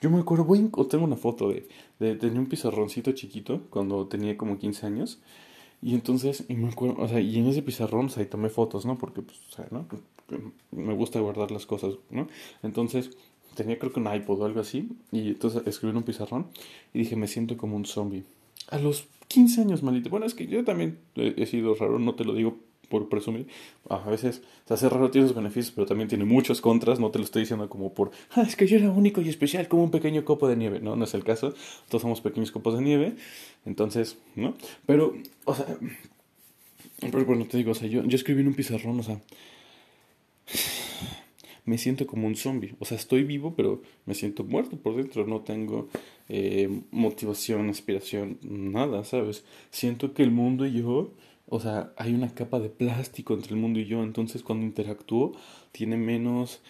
yo 0.00 0.10
me 0.10 0.20
acuerdo, 0.20 0.44
voy 0.44 0.70
tengo 0.88 1.04
una 1.04 1.16
foto 1.16 1.50
de, 1.50 1.68
de, 1.98 2.14
de 2.16 2.38
un 2.38 2.46
pizarroncito 2.46 3.12
chiquito 3.12 3.62
cuando 3.70 4.06
tenía 4.06 4.36
como 4.36 4.58
15 4.58 4.86
años. 4.86 5.20
Y 5.82 5.94
entonces, 5.94 6.44
y 6.48 6.54
me 6.54 6.68
acuerdo, 6.68 7.02
o 7.02 7.08
sea, 7.08 7.20
y 7.20 7.38
en 7.38 7.46
ese 7.46 7.62
pizarrón, 7.62 8.06
o 8.06 8.08
sea, 8.10 8.22
ahí 8.22 8.28
tomé 8.28 8.50
fotos, 8.50 8.84
¿no? 8.84 8.98
Porque, 8.98 9.22
pues, 9.22 9.38
o 9.50 9.56
sea, 9.56 9.66
¿no? 9.70 9.86
Me 10.70 10.94
gusta 10.94 11.20
guardar 11.20 11.50
las 11.50 11.66
cosas, 11.66 11.94
¿no? 12.10 12.28
Entonces, 12.62 13.10
tenía 13.54 13.78
creo 13.78 13.92
que 13.92 14.00
un 14.00 14.12
iPod 14.12 14.40
o 14.40 14.44
algo 14.44 14.60
así, 14.60 14.88
y 15.12 15.28
entonces 15.28 15.66
escribí 15.66 15.90
en 15.90 15.98
un 15.98 16.02
pizarrón 16.02 16.46
y 16.94 17.00
dije, 17.00 17.16
me 17.16 17.28
siento 17.28 17.56
como 17.56 17.76
un 17.76 17.84
zombie. 17.84 18.24
A 18.68 18.78
los 18.78 19.08
15 19.28 19.60
años, 19.62 19.82
maldito. 19.82 20.10
Bueno, 20.10 20.26
es 20.26 20.34
que 20.34 20.46
yo 20.46 20.64
también 20.64 20.98
he 21.14 21.46
sido 21.46 21.74
raro, 21.74 21.98
no 21.98 22.14
te 22.14 22.24
lo 22.24 22.34
digo 22.34 22.58
por 22.90 23.08
presumir. 23.08 23.46
A 23.88 23.98
veces 24.10 24.42
se 24.66 24.74
hace 24.74 24.88
raro, 24.88 25.10
tiene 25.10 25.28
sus 25.28 25.36
beneficios, 25.36 25.72
pero 25.74 25.86
también 25.86 26.08
tiene 26.08 26.24
muchos 26.24 26.60
contras. 26.60 26.98
No 26.98 27.10
te 27.10 27.18
lo 27.18 27.24
estoy 27.24 27.42
diciendo 27.42 27.68
como 27.68 27.94
por, 27.94 28.10
ah, 28.32 28.42
es 28.42 28.56
que 28.56 28.66
yo 28.66 28.76
era 28.76 28.90
único 28.90 29.20
y 29.20 29.28
especial 29.28 29.68
como 29.68 29.84
un 29.84 29.92
pequeño 29.92 30.24
copo 30.24 30.48
de 30.48 30.56
nieve. 30.56 30.80
No, 30.80 30.96
no 30.96 31.04
es 31.04 31.14
el 31.14 31.22
caso. 31.22 31.54
Todos 31.88 32.02
somos 32.02 32.20
pequeños 32.20 32.50
copos 32.50 32.74
de 32.74 32.82
nieve. 32.82 33.14
Entonces, 33.64 34.18
¿no? 34.34 34.54
Pero, 34.86 35.14
o 35.44 35.54
sea, 35.54 35.66
pero 37.00 37.24
bueno, 37.24 37.46
te 37.46 37.56
digo, 37.56 37.70
o 37.70 37.74
sea, 37.74 37.88
yo, 37.88 38.02
yo 38.04 38.16
escribí 38.16 38.40
en 38.40 38.48
un 38.48 38.54
pizarrón, 38.54 38.98
o 38.98 39.02
sea, 39.04 39.20
me 41.70 41.78
siento 41.78 42.06
como 42.06 42.26
un 42.26 42.36
zombie. 42.36 42.74
O 42.80 42.84
sea, 42.84 42.96
estoy 42.96 43.22
vivo, 43.24 43.54
pero 43.56 43.82
me 44.06 44.14
siento 44.14 44.44
muerto 44.44 44.76
por 44.76 44.96
dentro. 44.96 45.26
No 45.26 45.40
tengo 45.40 45.88
eh, 46.28 46.68
motivación, 46.90 47.70
aspiración, 47.70 48.38
nada, 48.42 49.04
¿sabes? 49.04 49.44
Siento 49.70 50.12
que 50.12 50.22
el 50.22 50.30
mundo 50.30 50.66
y 50.66 50.72
yo 50.82 51.12
o 51.50 51.58
sea, 51.58 51.92
hay 51.96 52.14
una 52.14 52.32
capa 52.32 52.60
de 52.60 52.70
plástico 52.70 53.34
entre 53.34 53.54
el 53.54 53.60
mundo 53.60 53.80
y 53.80 53.84
yo, 53.84 54.04
entonces 54.04 54.44
cuando 54.44 54.64
interactúo 54.64 55.32
tiene 55.72 55.96
menos 55.96 56.60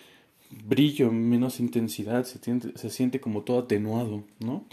brillo, 0.66 1.12
menos 1.12 1.60
intensidad, 1.60 2.24
se, 2.24 2.90
siente 2.90 3.20
como 3.20 3.42
todo 3.42 3.58
atenuado, 3.58 4.24
¿no? 4.38 4.64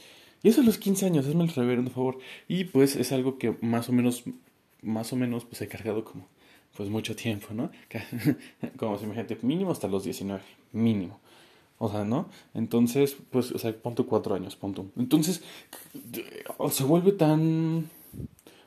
Y 0.43 0.47
eso 0.47 0.61
a 0.61 0.63
los 0.63 0.77
15 0.77 1.07
años, 1.07 1.27
hazme 1.27 1.43
el 1.43 1.49
reverendo 1.49 1.91
favor. 1.91 2.19
Y 2.47 2.63
pues 2.63 2.95
es 2.95 3.11
algo 3.11 3.37
que 3.37 3.57
más 3.61 3.89
o 3.89 3.91
menos, 3.91 4.23
más 4.81 5.11
o 5.11 5.17
menos, 5.17 5.43
pues 5.43 5.61
he 5.61 5.67
cargado 5.67 6.05
como, 6.05 6.25
pues 6.77 6.89
mucho 6.89 7.15
tiempo, 7.15 7.47
¿no? 7.53 7.71
como 8.77 8.99
si 8.99 9.05
imagínate, 9.05 9.37
mínimo 9.41 9.71
hasta 9.71 9.87
los 9.87 10.03
19, 10.03 10.41
mínimo. 10.73 11.19
O 11.79 11.89
sea, 11.89 12.05
¿no? 12.05 12.29
Entonces, 12.53 13.17
pues, 13.31 13.51
o 13.51 13.57
sea, 13.57 13.73
punto 13.73 14.05
cuatro 14.05 14.35
años, 14.35 14.55
punto. 14.55 14.85
Entonces, 14.95 15.41
se 16.71 16.83
vuelve 16.83 17.11
tan 17.11 17.89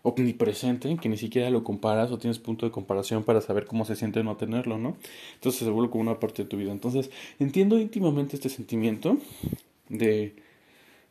omnipresente 0.02 0.97
que 0.97 1.09
ni 1.09 1.17
siquiera 1.17 1.50
lo 1.50 1.62
comparas 1.62 2.11
o 2.11 2.19
tienes 2.19 2.38
punto 2.38 2.67
de 2.67 2.73
comparación 2.73 3.23
para 3.23 3.40
saber 3.40 3.67
cómo 3.67 3.85
se 3.85 3.97
siente 3.97 4.25
no 4.25 4.37
tenerlo, 4.37 4.79
¿no? 4.79 4.97
Entonces 5.35 5.61
se 5.61 5.71
vuelve 5.71 5.90
como 5.90 6.02
una 6.02 6.19
parte 6.19 6.43
de 6.43 6.49
tu 6.49 6.57
vida. 6.57 6.73
Entonces 6.73 7.11
entiendo 7.38 7.79
íntimamente 7.79 8.37
este 8.37 8.49
sentimiento 8.49 9.19
de 9.88 10.35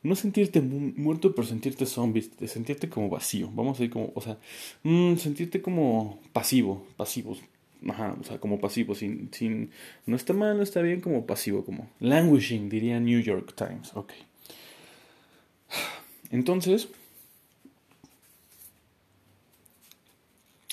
no 0.01 0.15
sentirte 0.15 0.61
muerto, 0.61 1.35
pero 1.35 1.47
sentirte 1.47 1.85
zombie, 1.85 2.29
de 2.39 2.47
sentirte 2.47 2.89
como 2.89 3.09
vacío. 3.09 3.49
Vamos 3.53 3.79
a 3.79 3.83
ir 3.83 3.89
como, 3.89 4.11
o 4.15 4.21
sea, 4.21 4.37
mm, 4.83 5.15
sentirte 5.17 5.61
como 5.61 6.19
pasivo, 6.33 6.85
pasivo. 6.95 7.37
Ajá, 7.87 8.15
o 8.19 8.23
sea, 8.23 8.39
como 8.39 8.59
pasivo, 8.59 8.93
sin, 8.95 9.31
sin, 9.33 9.71
no 10.05 10.15
está 10.15 10.33
mal, 10.33 10.57
no 10.57 10.63
está 10.63 10.81
bien, 10.81 11.01
como 11.01 11.25
pasivo, 11.25 11.63
como 11.63 11.89
languishing, 11.99 12.69
diría 12.69 12.99
New 12.99 13.21
York 13.21 13.53
Times, 13.55 13.91
ok. 13.95 14.11
Entonces, 16.31 16.89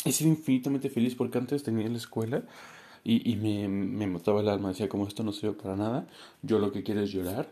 he 0.04 0.12
sido 0.12 0.30
infinitamente 0.30 0.90
feliz 0.90 1.14
porque 1.14 1.38
antes 1.38 1.62
tenía 1.62 1.88
la 1.88 1.96
escuela 1.96 2.44
y, 3.04 3.30
y 3.30 3.36
me, 3.36 3.68
me 3.68 4.06
mataba 4.06 4.40
el 4.40 4.48
alma, 4.48 4.70
decía 4.70 4.88
como 4.88 5.06
esto 5.06 5.22
no 5.22 5.32
sirve 5.32 5.54
para 5.54 5.76
nada, 5.76 6.08
yo 6.42 6.58
lo 6.58 6.72
que 6.72 6.82
quiero 6.82 7.02
es 7.02 7.10
llorar 7.10 7.48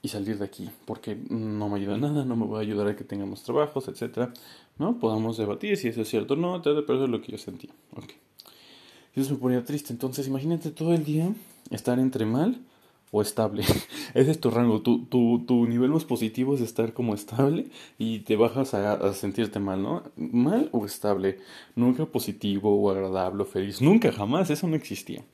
y 0.00 0.08
salir 0.08 0.38
de 0.38 0.44
aquí, 0.44 0.70
porque 0.84 1.16
no 1.28 1.68
me 1.68 1.76
ayuda 1.76 1.96
nada, 1.98 2.24
no 2.24 2.36
me 2.36 2.46
va 2.46 2.58
a 2.58 2.60
ayudar 2.62 2.88
a 2.88 2.96
que 2.96 3.04
tengamos 3.04 3.42
trabajos, 3.42 3.88
etcétera, 3.88 4.32
¿no? 4.78 4.98
Podamos 4.98 5.36
debatir 5.36 5.76
si 5.76 5.88
eso 5.88 6.02
es 6.02 6.08
cierto 6.08 6.34
o 6.34 6.36
no, 6.36 6.62
pero 6.62 6.80
eso 6.80 7.04
es 7.04 7.10
lo 7.10 7.20
que 7.20 7.32
yo 7.32 7.38
sentía, 7.38 7.70
ok. 7.96 8.12
Eso 9.14 9.32
me 9.32 9.38
ponía 9.38 9.64
triste, 9.64 9.92
entonces 9.92 10.28
imagínate 10.28 10.70
todo 10.70 10.94
el 10.94 11.04
día 11.04 11.32
estar 11.70 11.98
entre 11.98 12.24
mal 12.24 12.60
o 13.10 13.22
estable. 13.22 13.62
Ese 14.14 14.30
es 14.30 14.40
tu 14.40 14.50
rango. 14.50 14.82
Tu, 14.82 15.06
tu, 15.06 15.44
tu, 15.46 15.66
nivel 15.66 15.90
más 15.90 16.04
positivo 16.04 16.54
es 16.54 16.60
estar 16.60 16.92
como 16.92 17.14
estable 17.14 17.66
y 17.98 18.20
te 18.20 18.36
bajas 18.36 18.74
a, 18.74 18.92
a, 18.92 19.12
sentirte 19.14 19.58
mal, 19.58 19.82
¿no? 19.82 20.02
Mal 20.16 20.68
o 20.72 20.84
estable. 20.84 21.38
Nunca 21.74 22.06
positivo 22.06 22.74
o 22.74 22.90
agradable 22.90 23.42
o 23.42 23.46
feliz. 23.46 23.80
Nunca, 23.80 24.12
jamás. 24.12 24.50
Eso 24.50 24.66
no 24.68 24.76
existía. 24.76 25.24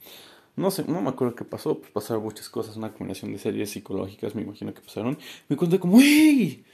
No 0.57 0.71
sé, 0.71 0.85
no 0.87 1.03
me 1.03 1.09
acuerdo 1.09 1.35
qué 1.35 1.45
pasó. 1.45 1.79
Pues 1.79 1.91
pasaron 1.91 2.23
muchas 2.23 2.49
cosas. 2.49 2.77
Una 2.77 2.93
combinación 2.93 3.33
de 3.33 3.39
series 3.39 3.71
psicológicas, 3.71 4.35
me 4.35 4.43
imagino 4.43 4.73
que 4.73 4.81
pasaron. 4.81 5.19
Me 5.49 5.57
conté 5.57 5.79
como, 5.79 6.01
¡Ey! 6.01 6.65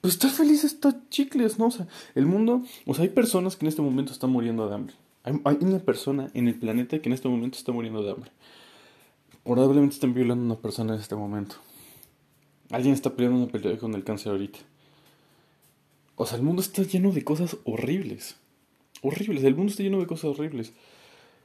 Pues 0.00 0.14
estar 0.14 0.30
feliz 0.30 0.64
está 0.64 0.98
chicles, 1.10 1.58
¿no? 1.58 1.66
O 1.66 1.70
sea, 1.70 1.86
el 2.14 2.26
mundo. 2.26 2.62
O 2.86 2.94
sea, 2.94 3.04
hay 3.04 3.10
personas 3.10 3.56
que 3.56 3.64
en 3.64 3.68
este 3.68 3.82
momento 3.82 4.12
están 4.12 4.30
muriendo 4.30 4.68
de 4.68 4.74
hambre. 4.74 4.94
Hay, 5.22 5.58
una 5.60 5.78
persona 5.78 6.30
en 6.32 6.48
el 6.48 6.54
planeta 6.54 6.98
que 6.98 7.08
en 7.08 7.12
este 7.12 7.28
momento 7.28 7.58
está 7.58 7.72
muriendo 7.72 8.02
de 8.02 8.12
hambre. 8.12 8.30
Probablemente 9.44 9.94
estén 9.94 10.14
violando 10.14 10.42
a 10.42 10.46
una 10.46 10.62
persona 10.62 10.94
en 10.94 11.00
este 11.00 11.14
momento. 11.14 11.56
Alguien 12.70 12.94
está 12.94 13.10
peleando 13.14 13.42
una 13.42 13.52
pelea 13.52 13.76
con 13.76 13.94
el 13.94 14.04
cáncer 14.04 14.32
ahorita. 14.32 14.60
O 16.16 16.24
sea, 16.24 16.36
el 16.36 16.42
mundo 16.42 16.62
está 16.62 16.82
lleno 16.82 17.12
de 17.12 17.22
cosas 17.22 17.58
horribles. 17.64 18.36
Horribles, 19.02 19.44
el 19.44 19.54
mundo 19.54 19.70
está 19.70 19.82
lleno 19.82 19.98
de 19.98 20.06
cosas 20.06 20.26
horribles. 20.26 20.72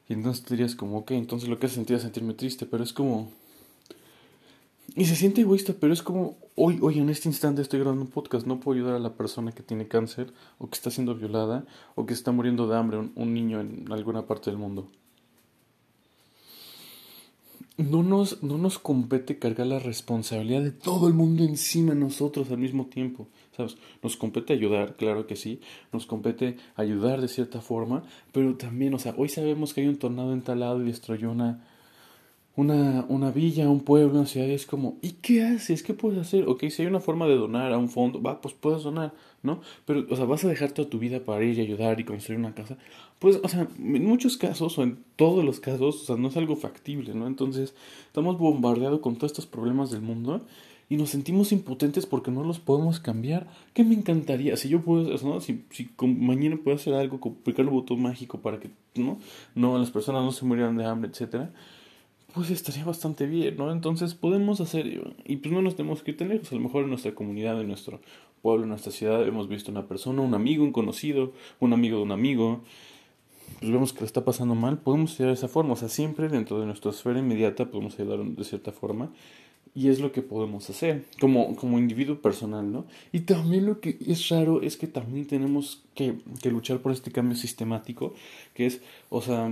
Y 0.08 0.14
entonces 0.14 0.44
te 0.44 0.56
dirías 0.56 0.76
como, 0.76 1.00
ok, 1.00 1.12
entonces 1.12 1.50
lo 1.50 1.60
que 1.60 1.66
hace 1.66 1.76
sentido 1.76 1.98
es 1.98 2.04
sentirme 2.04 2.34
triste, 2.34 2.66
pero 2.66 2.84
es 2.84 2.94
como... 2.94 3.32
Y 4.96 5.06
se 5.06 5.16
siente 5.16 5.42
egoísta, 5.42 5.74
pero 5.80 5.94
es 5.94 6.04
como, 6.04 6.38
hoy, 6.56 6.80
hoy 6.82 7.00
en 7.00 7.10
este 7.10 7.28
instante 7.28 7.62
estoy 7.62 7.80
grabando 7.80 8.04
un 8.04 8.12
podcast, 8.12 8.46
no 8.46 8.60
puedo 8.60 8.78
ayudar 8.78 8.96
a 8.96 9.00
la 9.00 9.14
persona 9.14 9.52
que 9.52 9.64
tiene 9.64 9.88
cáncer, 9.88 10.32
o 10.58 10.70
que 10.70 10.76
está 10.76 10.92
siendo 10.92 11.16
violada, 11.16 11.66
o 11.96 12.06
que 12.06 12.14
está 12.14 12.32
muriendo 12.32 12.68
de 12.68 12.78
hambre 12.78 13.00
un, 13.00 13.12
un 13.16 13.34
niño 13.34 13.60
en 13.60 13.92
alguna 13.92 14.28
parte 14.28 14.52
del 14.52 14.60
mundo 14.60 14.90
no 17.78 18.04
nos, 18.04 18.42
no 18.42 18.58
nos 18.58 18.80
compete 18.80 19.38
cargar 19.38 19.68
la 19.68 19.80
responsabilidad 19.80 20.62
de 20.62 20.72
todo 20.72 21.08
el 21.08 21.14
mundo 21.14 21.44
encima 21.44 21.94
de 21.94 22.00
nosotros 22.00 22.50
al 22.50 22.58
mismo 22.58 22.86
tiempo. 22.86 23.28
Nos 24.02 24.18
compete 24.18 24.54
ayudar, 24.54 24.96
claro 24.96 25.28
que 25.28 25.36
sí. 25.36 25.60
Nos 25.92 26.06
compete 26.06 26.58
ayudar 26.76 27.22
de 27.22 27.28
cierta 27.28 27.62
forma. 27.62 28.04
Pero 28.32 28.56
también, 28.56 28.94
o 28.94 29.00
sea, 29.00 29.14
hoy 29.18 29.30
sabemos 29.30 29.74
que 29.74 29.82
hay 29.82 29.88
un 29.88 29.98
tornado 29.98 30.34
en 30.34 30.42
tal 30.42 30.60
lado 30.60 30.82
y 30.82 30.86
destruyó 30.86 31.32
una, 31.32 31.64
una, 32.56 33.06
una 33.10 33.32
villa, 33.32 33.70
un 33.70 33.82
pueblo, 33.82 34.20
una 34.20 34.26
ciudad. 34.26 34.48
Y 34.48 34.54
es 34.54 34.66
como, 34.66 34.98
¿y 35.02 35.12
qué 35.14 35.44
haces? 35.44 35.84
¿Qué 35.84 35.94
puedes 35.94 36.20
hacer? 36.20 36.48
Ok, 36.48 36.66
si 36.70 36.82
hay 36.82 36.88
una 36.88 37.00
forma 37.00 37.28
de 37.28 37.36
donar 37.36 37.72
a 37.74 37.78
un 37.78 37.90
fondo, 37.90 38.22
va, 38.22 38.42
pues 38.42 38.54
puedes 38.54 38.84
donar, 38.84 39.14
¿no? 39.44 39.62
Pero, 39.86 40.06
o 40.10 40.16
sea, 40.16 40.26
vas 40.26 40.44
a 40.46 40.50
dejar 40.50 40.72
toda 40.72 40.90
tu 40.90 41.00
vida 41.00 41.20
para 41.20 41.44
ir 41.44 41.58
y 41.58 41.62
ayudar 41.62 42.00
y 42.00 42.04
construir 42.06 42.40
una 42.40 42.54
casa. 42.54 42.78
Pues, 43.20 43.40
o 43.44 43.48
sea, 43.48 43.68
en 43.80 44.06
muchos 44.06 44.38
casos, 44.38 44.78
o 44.78 44.84
en 44.84 45.00
todos 45.16 45.44
los 45.44 45.60
casos, 45.60 46.02
o 46.02 46.06
sea, 46.06 46.16
no 46.18 46.28
es 46.30 46.38
algo 46.38 46.56
factible, 46.56 47.14
¿no? 47.14 47.28
Entonces, 47.28 47.74
estamos 48.08 48.38
bombardeados 48.38 49.00
con 49.00 49.16
todos 49.16 49.32
estos 49.32 49.46
problemas 49.46 49.92
del 49.92 50.02
mundo 50.02 50.46
y 50.90 50.98
nos 50.98 51.10
sentimos 51.10 51.52
impotentes 51.52 52.06
porque 52.06 52.32
no 52.32 52.44
los 52.44 52.60
podemos 52.60 53.00
cambiar. 53.00 53.48
¿Qué 53.74 53.84
me 53.84 53.96
encantaría? 53.96 54.56
Si 54.58 54.70
yo 54.70 54.82
puedo, 54.82 55.16
¿no? 55.24 55.42
Si, 55.42 55.66
si 55.72 55.90
mañana 56.00 56.58
puedo 56.64 56.78
hacer 56.78 56.94
algo, 56.94 57.20
aplicar 57.42 57.66
un 57.66 57.74
botón 57.74 58.02
mágico 58.02 58.40
para 58.40 58.60
que, 58.60 58.70
¿no? 58.96 59.18
No, 59.56 59.78
las 59.78 59.92
personas 59.92 60.24
no 60.24 60.32
se 60.32 60.46
murieran 60.46 60.78
de 60.78 60.86
hambre, 60.86 61.10
etcétera 61.12 61.52
pues 62.36 62.50
estaría 62.52 62.84
bastante 62.84 63.28
bien, 63.28 63.56
¿no? 63.56 63.72
Entonces 63.72 64.14
podemos 64.14 64.60
hacer, 64.60 65.16
y 65.24 65.38
pues 65.38 65.54
no 65.54 65.62
nos 65.62 65.78
tenemos 65.78 66.04
que 66.04 66.12
ir 66.12 66.18
tan 66.18 66.28
lejos, 66.28 66.52
a 66.52 66.56
lo 66.56 66.60
mejor 66.60 66.84
en 66.84 66.90
nuestra 66.90 67.16
comunidad, 67.16 67.62
en 67.62 67.70
nuestro 67.70 68.02
pueblo, 68.42 68.64
en 68.64 68.70
nuestra 68.72 68.92
ciudad, 68.92 69.26
hemos 69.26 69.48
visto 69.48 69.72
una 69.72 69.88
persona, 69.88 70.22
un 70.22 70.34
amigo, 70.34 70.66
un 70.66 70.74
conocido, 70.74 71.32
un 71.62 71.72
amigo 71.72 71.96
de 71.98 72.04
un 72.04 72.12
amigo, 72.12 72.60
pues 73.60 73.72
vemos 73.72 73.94
que 73.94 74.02
le 74.02 74.06
está 74.06 74.26
pasando 74.26 74.54
mal, 74.54 74.80
podemos 74.80 75.14
ayudar 75.14 75.30
de 75.30 75.36
esa 75.36 75.48
forma, 75.48 75.74
o 75.74 75.76
sea, 75.78 75.88
siempre 75.88 76.28
dentro 76.28 76.60
de 76.60 76.66
nuestra 76.66 76.92
esfera 76.92 77.20
inmediata 77.20 77.72
podemos 77.72 77.98
ayudar 77.98 78.26
de 78.26 78.44
cierta 78.44 78.74
forma, 78.74 79.12
y 79.76 79.90
es 79.90 80.00
lo 80.00 80.14
que 80.14 80.22
podemos 80.22 80.70
hacer 80.70 81.04
como, 81.20 81.56
como 81.58 81.78
individuo 81.78 82.22
personal, 82.22 82.72
¿no? 82.72 82.86
Y 83.12 83.22
también 83.22 83.66
lo 83.66 83.82
que 83.82 83.98
es 84.08 84.30
raro 84.30 84.62
es 84.62 84.78
que 84.78 84.88
también 84.88 85.28
tenemos 85.28 85.84
que, 85.94 86.16
luchar 86.50 86.80
por 86.80 86.94
este 86.94 87.12
cambio 87.12 87.38
sistemático, 87.38 88.14
que 88.54 88.66
es, 88.68 88.82
o 89.10 89.22
sea 89.22 89.52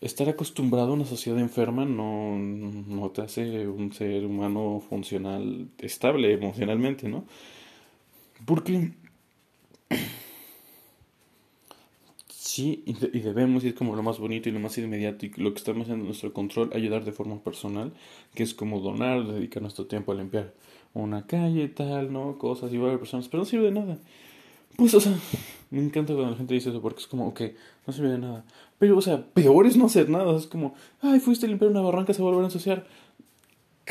estar 0.00 0.28
acostumbrado 0.28 0.90
a 0.90 0.94
una 0.94 1.04
sociedad 1.04 1.40
enferma 1.40 1.84
no, 1.84 2.38
no 2.38 3.10
te 3.10 3.22
hace 3.22 3.66
un 3.66 3.92
ser 3.92 4.24
humano 4.24 4.80
funcional, 4.88 5.66
estable 5.78 6.32
emocionalmente, 6.32 7.08
¿no? 7.08 7.24
Porque 8.46 8.92
sí, 12.58 12.82
y, 12.86 13.20
debemos, 13.20 13.62
y 13.62 13.68
es 13.68 13.74
como 13.74 13.94
lo 13.94 14.02
más 14.02 14.18
bonito 14.18 14.48
y 14.48 14.52
lo 14.52 14.58
más 14.58 14.76
inmediato 14.78 15.24
y 15.26 15.30
lo 15.36 15.52
que 15.52 15.58
estamos 15.58 15.88
en 15.88 16.04
nuestro 16.04 16.32
control, 16.32 16.70
ayudar 16.74 17.04
de 17.04 17.12
forma 17.12 17.40
personal, 17.42 17.92
que 18.34 18.42
es 18.42 18.52
como 18.52 18.80
donar, 18.80 19.24
dedicar 19.26 19.62
nuestro 19.62 19.86
tiempo 19.86 20.10
a 20.10 20.16
limpiar 20.16 20.52
una 20.92 21.24
calle, 21.24 21.68
tal, 21.68 22.12
¿no? 22.12 22.36
Cosas, 22.36 22.72
igual 22.72 22.96
a 22.96 22.98
personas, 22.98 23.28
pero 23.28 23.42
no 23.42 23.44
sirve 23.44 23.66
de 23.66 23.70
nada. 23.70 23.98
Pues, 24.76 24.92
o 24.94 25.00
sea, 25.00 25.16
me 25.70 25.80
encanta 25.80 26.14
cuando 26.14 26.32
la 26.32 26.36
gente 26.36 26.54
dice 26.54 26.70
eso 26.70 26.82
porque 26.82 27.00
es 27.00 27.06
como, 27.06 27.28
ok, 27.28 27.42
no 27.86 27.92
sirve 27.92 28.10
de 28.10 28.18
nada. 28.18 28.44
Pero, 28.78 28.96
o 28.96 29.02
sea, 29.02 29.24
peor 29.24 29.66
es 29.66 29.76
no 29.76 29.86
hacer 29.86 30.08
nada. 30.08 30.36
Es 30.36 30.48
como, 30.48 30.74
ay, 31.00 31.20
fuiste 31.20 31.46
a 31.46 31.48
limpiar 31.48 31.70
una 31.70 31.80
barranca, 31.80 32.12
se 32.12 32.22
va 32.22 32.28
a 32.28 32.32
volver 32.32 32.44
a 32.44 32.48
ensuciar. 32.48 32.86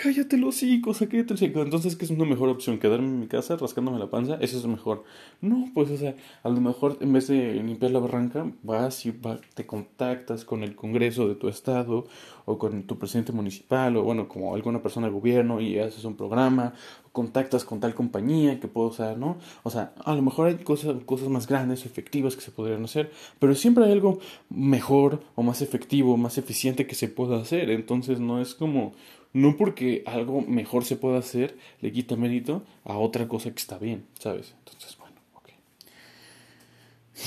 Cállate 0.04 0.38
los 0.38 0.62
hijos, 0.62 1.00
cállate 1.00 1.32
los 1.32 1.42
hijos. 1.42 1.66
Entonces, 1.66 1.96
¿qué 1.96 2.06
es 2.06 2.12
una 2.12 2.24
mejor 2.24 2.50
opción? 2.50 2.77
¿Quedarme 2.77 3.08
en 3.08 3.20
mi 3.20 3.27
casa 3.27 3.56
rascándome 3.58 3.98
la 3.98 4.12
panza? 4.12 4.38
Eso 4.39 4.60
es 4.60 4.66
mejor. 4.68 5.04
No, 5.42 5.72
pues, 5.74 5.89
o 5.89 5.98
sea, 5.98 6.16
a 6.44 6.50
lo 6.50 6.62
mejor 6.62 7.00
en 7.01 7.13
vez 7.13 7.27
de 7.27 7.56
limpiar 7.56 7.92
la 7.92 8.00
barranca, 8.00 8.46
vas 8.62 9.08
y 9.08 9.13
te 9.56 9.66
contactas 9.66 10.46
con 10.46 10.62
el 10.62 10.75
Congreso 10.75 11.27
de 11.27 11.34
tu 11.34 11.48
estado 11.48 12.06
o 12.46 12.60
con 12.60 12.84
tu 12.84 13.00
presidente 13.00 13.32
municipal 13.32 13.98
o, 13.98 14.04
bueno, 14.04 14.27
como 14.27 14.54
alguna 14.54 14.84
persona 14.84 15.08
del 15.08 15.16
gobierno 15.16 15.60
y 15.62 15.80
haces 15.80 16.06
un 16.06 16.16
programa 16.16 16.74
o 17.04 17.12
contactas 17.12 17.66
con 17.66 17.80
tal 17.80 17.96
compañía 17.96 18.60
que 18.60 18.68
puedo 18.68 18.89
usar, 18.89 19.18
¿no? 19.18 19.38
O 19.63 19.72
sea, 19.72 19.94
a 20.06 20.13
lo 20.13 20.22
mejor 20.22 20.48
hay 20.48 20.58
cosas, 20.58 20.96
cosas 21.06 21.30
más 21.30 21.48
grandes 21.48 21.84
o 21.84 21.88
efectivas 21.88 22.36
que 22.36 22.42
se 22.42 22.51
podrían 22.51 22.84
hacer, 22.84 23.12
pero 23.39 23.56
siempre 23.56 23.86
hay 23.86 23.94
algo 23.94 24.20
mejor 24.50 25.24
o 25.34 25.42
más 25.42 25.63
efectivo, 25.63 26.18
más 26.18 26.38
eficiente 26.38 26.86
que 26.86 26.94
se 26.94 27.08
pueda 27.08 27.42
hacer. 27.42 27.72
Entonces, 27.72 28.20
no 28.20 28.39
es 28.39 28.54
como 28.54 28.94
no 29.38 29.56
porque 29.56 30.01
algo 30.08 30.41
mejor 30.41 30.84
se 30.84 30.96
pueda 30.96 31.20
hacer, 31.20 31.58
le 31.82 31.91
quita 31.91 32.15
mérito 32.15 32.63
a 32.84 32.98
otra 32.98 33.27
cosa 33.27 33.51
que 33.51 33.60
está 33.60 33.77
bien, 33.77 34.03
¿sabes? 34.17 34.56
Entonces, 34.60 34.98
bueno, 34.98 35.15
ok. 35.36 35.50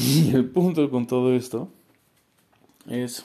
Y 0.01 0.35
el 0.35 0.47
punto 0.47 0.91
con 0.91 1.07
todo 1.07 1.33
esto 1.33 1.69
es 2.89 3.25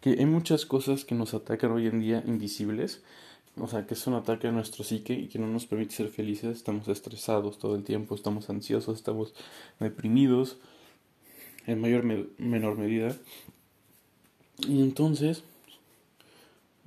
que 0.00 0.10
hay 0.10 0.24
muchas 0.24 0.64
cosas 0.64 1.04
que 1.04 1.14
nos 1.14 1.34
atacan 1.34 1.72
hoy 1.72 1.86
en 1.86 2.00
día 2.00 2.24
invisibles, 2.26 3.02
o 3.58 3.68
sea, 3.68 3.86
que 3.86 3.92
es 3.92 4.06
un 4.06 4.14
ataque 4.14 4.48
a 4.48 4.52
nuestro 4.52 4.82
psique 4.82 5.12
y 5.12 5.28
que 5.28 5.38
no 5.38 5.46
nos 5.46 5.66
permite 5.66 5.94
ser 5.94 6.08
felices, 6.08 6.56
estamos 6.56 6.88
estresados 6.88 7.58
todo 7.58 7.76
el 7.76 7.84
tiempo, 7.84 8.14
estamos 8.14 8.48
ansiosos, 8.48 8.96
estamos 8.96 9.34
deprimidos 9.78 10.56
en 11.66 11.82
mayor 11.82 12.06
o 12.06 12.42
menor 12.42 12.78
medida 12.78 13.14
y 14.66 14.80
entonces, 14.82 15.44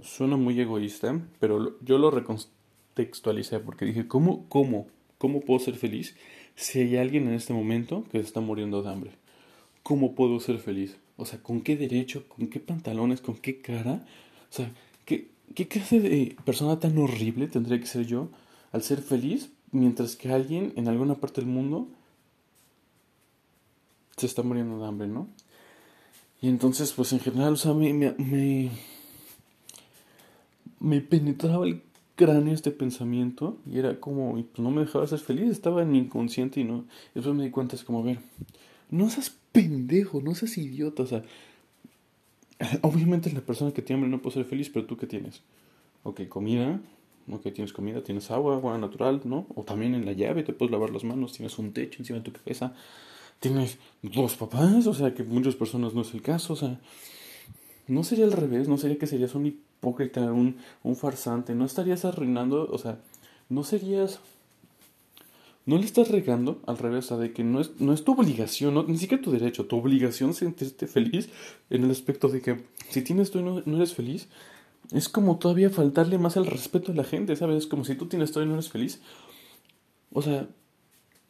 suena 0.03 0.35
muy 0.35 0.59
egoísta, 0.59 1.21
pero 1.39 1.79
yo 1.81 1.97
lo 1.97 2.11
recontextualicé 2.11 3.59
porque 3.59 3.85
dije, 3.85 4.07
¿cómo, 4.07 4.45
cómo, 4.49 4.87
cómo 5.17 5.41
puedo 5.41 5.59
ser 5.59 5.75
feliz 5.75 6.15
si 6.55 6.79
hay 6.79 6.97
alguien 6.97 7.27
en 7.27 7.35
este 7.35 7.53
momento 7.53 8.03
que 8.11 8.19
está 8.19 8.41
muriendo 8.41 8.81
de 8.81 8.89
hambre? 8.89 9.11
¿Cómo 9.83 10.15
puedo 10.15 10.39
ser 10.39 10.57
feliz? 10.59 10.97
O 11.17 11.25
sea, 11.25 11.41
¿con 11.41 11.61
qué 11.61 11.77
derecho? 11.77 12.27
¿Con 12.27 12.47
qué 12.47 12.59
pantalones? 12.59 13.21
¿Con 13.21 13.35
qué 13.35 13.61
cara? 13.61 14.05
O 14.49 14.53
sea, 14.53 14.71
¿qué, 15.05 15.29
qué 15.55 15.67
clase 15.67 15.99
de 15.99 16.35
persona 16.43 16.79
tan 16.79 16.97
horrible 16.97 17.47
tendría 17.47 17.79
que 17.79 17.85
ser 17.85 18.05
yo 18.05 18.29
al 18.71 18.83
ser 18.83 19.01
feliz 19.01 19.51
mientras 19.71 20.15
que 20.15 20.31
alguien 20.31 20.73
en 20.75 20.87
alguna 20.87 21.15
parte 21.15 21.41
del 21.41 21.49
mundo 21.49 21.87
se 24.17 24.25
está 24.25 24.43
muriendo 24.43 24.79
de 24.79 24.87
hambre, 24.87 25.07
¿no? 25.07 25.27
Y 26.41 26.47
entonces, 26.49 26.91
pues 26.93 27.13
en 27.13 27.19
general, 27.19 27.53
o 27.53 27.55
sea, 27.55 27.73
me, 27.73 27.93
me, 27.93 28.71
me, 30.79 31.01
penetraba 31.01 31.65
el 31.67 31.83
cráneo 32.15 32.53
este 32.53 32.71
pensamiento 32.71 33.57
y 33.65 33.77
era 33.77 33.99
como, 33.99 34.33
pues 34.33 34.59
no 34.59 34.71
me 34.71 34.81
dejaba 34.81 35.05
ser 35.07 35.19
feliz, 35.19 35.51
estaba 35.51 35.83
en 35.83 35.95
inconsciente 35.95 36.59
y 36.59 36.63
no. 36.63 36.85
Y 37.11 37.15
después 37.15 37.35
me 37.35 37.43
di 37.43 37.51
cuenta, 37.51 37.75
es 37.75 37.83
como, 37.83 37.99
a 37.99 38.03
ver, 38.03 38.19
no 38.89 39.09
seas 39.09 39.37
pendejo, 39.51 40.21
no 40.21 40.33
seas 40.33 40.57
idiota, 40.57 41.03
o 41.03 41.07
sea, 41.07 41.23
obviamente 42.81 43.31
la 43.31 43.41
persona 43.41 43.71
que 43.71 43.81
tiene 43.81 43.97
hambre 43.97 44.09
no 44.11 44.21
puede 44.21 44.35
ser 44.35 44.45
feliz, 44.45 44.69
pero 44.69 44.85
tú 44.85 44.97
qué 44.97 45.07
tienes. 45.07 45.41
Ok, 46.03 46.27
comida, 46.27 46.81
Ok, 47.29 47.43
tienes 47.53 47.71
comida, 47.71 48.01
tienes 48.01 48.31
agua, 48.31 48.55
agua 48.55 48.77
natural, 48.77 49.21
¿no? 49.25 49.45
O 49.55 49.63
también 49.63 49.93
en 49.95 50.05
la 50.05 50.13
llave 50.13 50.43
te 50.43 50.53
puedes 50.53 50.71
lavar 50.71 50.89
las 50.89 51.03
manos, 51.03 51.33
tienes 51.33 51.57
un 51.59 51.71
techo 51.71 51.99
encima 51.99 52.19
de 52.19 52.25
tu 52.25 52.31
cabeza, 52.31 52.73
tienes 53.41 53.79
dos 54.03 54.37
papás, 54.37 54.87
o 54.87 54.93
sea, 54.93 55.13
que 55.13 55.23
muchas 55.23 55.55
personas 55.55 55.93
no 55.93 56.03
es 56.03 56.13
el 56.13 56.21
caso, 56.21 56.53
o 56.53 56.55
sea, 56.55 56.79
no 57.87 58.05
sería 58.05 58.23
al 58.25 58.31
revés, 58.31 58.69
no 58.69 58.77
sería 58.77 58.97
que 58.97 59.07
serías 59.07 59.35
un 59.35 59.47
hipócrita, 59.47 60.21
un, 60.31 60.57
un 60.83 60.95
farsante, 60.95 61.55
no 61.55 61.65
estarías 61.65 62.05
arruinando, 62.05 62.69
o 62.71 62.77
sea, 62.77 62.99
no 63.49 63.63
serías 63.63 64.19
no 65.65 65.77
le 65.77 65.85
estás 65.85 66.09
regando 66.09 66.59
al 66.65 66.77
revés, 66.77 67.05
o 67.05 67.07
sea, 67.09 67.17
de 67.17 67.33
que 67.33 67.43
no 67.43 67.61
es, 67.61 67.79
no 67.79 67.93
es 67.93 68.03
tu 68.03 68.13
obligación, 68.13 68.73
no, 68.73 68.83
ni 68.83 68.97
siquiera 68.97 69.23
tu 69.23 69.31
derecho, 69.31 69.65
tu 69.65 69.77
obligación 69.77 70.33
sentirte 70.33 70.87
feliz 70.87 71.29
en 71.69 71.83
el 71.83 71.91
aspecto 71.91 72.29
de 72.29 72.41
que 72.41 72.61
si 72.89 73.01
tienes 73.01 73.31
tú 73.31 73.39
y 73.39 73.43
no, 73.43 73.61
no, 73.65 73.77
eres 73.77 73.93
feliz, 73.93 74.27
es 74.91 75.07
como 75.07 75.37
todavía 75.37 75.69
faltarle 75.69 76.17
más 76.17 76.35
al 76.37 76.47
respeto 76.47 76.91
a 76.91 76.95
la 76.95 77.03
gente, 77.03 77.35
¿sabes? 77.35 77.57
Es 77.57 77.67
como 77.67 77.85
si 77.85 77.95
tú 77.95 78.07
tienes 78.07 78.31
todo 78.31 78.43
y 78.43 78.47
no 78.47 78.53
eres 78.53 78.69
feliz. 78.69 79.01
O 80.11 80.21
sea, 80.21 80.47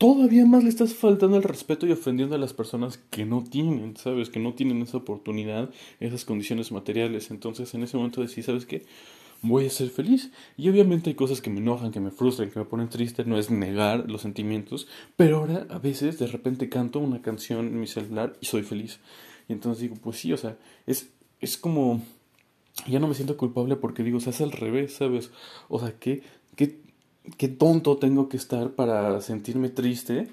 todavía 0.02 0.48
más 0.48 0.64
le 0.64 0.70
estás 0.70 0.96
faltando 0.96 1.38
el 1.38 1.44
respeto 1.44 1.86
y 1.86 1.92
ofendiendo 1.92 2.34
a 2.34 2.40
las 2.40 2.54
personas 2.54 2.98
que 3.12 3.24
no 3.24 3.44
tienen, 3.44 3.96
¿sabes? 3.98 4.32
Que 4.32 4.40
no 4.40 4.56
tienen 4.56 4.82
esa 4.82 4.98
oportunidad, 4.98 5.70
esas 6.00 6.26
condiciones 6.26 6.72
materiales. 6.72 7.30
Entonces, 7.30 7.72
en 7.76 7.84
ese 7.84 7.98
momento 7.98 8.20
decís, 8.20 8.48
¿sabes 8.48 8.66
qué? 8.66 8.88
voy 9.44 9.68
a 9.68 9.70
ser 9.70 9.92
feliz. 9.92 10.32
Y 10.58 10.70
obviamente 10.70 11.12
hay 11.12 11.16
cosas 11.16 11.40
que 11.40 11.52
me 11.52 11.60
enojan, 11.60 11.92
que 11.92 12.00
me 12.00 12.10
frustran, 12.10 12.50
que 12.50 12.58
me 12.58 12.66
ponen 12.66 12.90
triste, 12.90 13.26
no 13.26 13.38
es 13.38 13.52
negar 13.52 14.10
los 14.10 14.24
sentimientos, 14.24 14.88
pero 15.16 15.38
ahora 15.38 15.68
a 15.70 15.78
veces 15.78 16.18
de 16.18 16.26
repente 16.26 16.68
canto 16.68 16.98
una 16.98 17.22
canción 17.22 17.68
en 17.68 17.80
mi 17.80 17.86
celular 17.86 18.36
y 18.42 18.48
soy 18.48 18.64
feliz. 18.64 19.00
Y 19.48 19.54
entonces 19.54 19.82
digo, 19.84 19.98
pues 20.02 20.18
sí, 20.18 20.34
o 20.34 20.38
sea, 20.38 20.58
es, 20.88 21.12
es 21.42 21.58
como, 21.58 22.02
ya 22.88 23.00
no 23.00 23.08
me 23.08 23.14
siento 23.14 23.38
culpable 23.38 23.76
porque 23.76 24.04
digo, 24.04 24.18
o 24.18 24.22
sea, 24.22 24.34
es 24.34 24.42
al 24.42 24.52
revés, 24.52 24.94
¿sabes? 24.94 25.30
O 25.70 25.80
sea, 25.80 25.94
¿qué, 26.00 26.24
qué, 26.56 26.80
qué 27.38 27.48
tonto 27.48 27.98
tengo 27.98 28.30
que 28.30 28.38
estar 28.38 28.72
para 28.72 29.22
sentirme 29.22 29.70
triste 29.70 30.30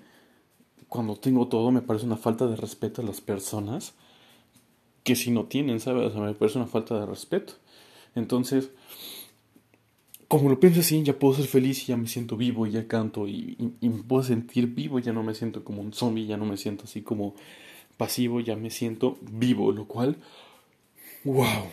cuando 0.88 1.16
tengo 1.16 1.48
todo, 1.48 1.70
me 1.70 1.82
parece 1.82 2.06
una 2.06 2.16
falta 2.16 2.46
de 2.46 2.56
respeto 2.56 3.02
a 3.02 3.04
las 3.04 3.20
personas 3.20 3.94
que 5.04 5.16
si 5.16 5.30
no 5.30 5.44
tienen, 5.44 5.80
¿sabes? 5.80 6.14
Me 6.14 6.34
parece 6.34 6.58
una 6.58 6.66
falta 6.66 6.98
de 6.98 7.06
respeto. 7.06 7.54
Entonces, 8.14 8.70
como 10.28 10.50
lo 10.50 10.60
pienso 10.60 10.80
así, 10.80 11.02
ya 11.02 11.18
puedo 11.18 11.34
ser 11.34 11.46
feliz 11.46 11.82
y 11.82 11.86
ya 11.86 11.96
me 11.96 12.08
siento 12.08 12.36
vivo 12.36 12.66
y 12.66 12.72
ya 12.72 12.86
canto 12.86 13.26
y, 13.28 13.56
me 13.80 14.02
puedo 14.02 14.22
sentir 14.22 14.66
vivo, 14.68 14.98
ya 14.98 15.12
no 15.12 15.22
me 15.22 15.34
siento 15.34 15.64
como 15.64 15.82
un 15.82 15.92
zombie, 15.92 16.26
ya 16.26 16.36
no 16.36 16.44
me 16.44 16.56
siento 16.56 16.84
así 16.84 17.02
como 17.02 17.34
pasivo, 17.96 18.40
ya 18.40 18.56
me 18.56 18.70
siento 18.70 19.18
vivo, 19.22 19.72
lo 19.72 19.86
cual, 19.86 20.16
wow. 21.24 21.64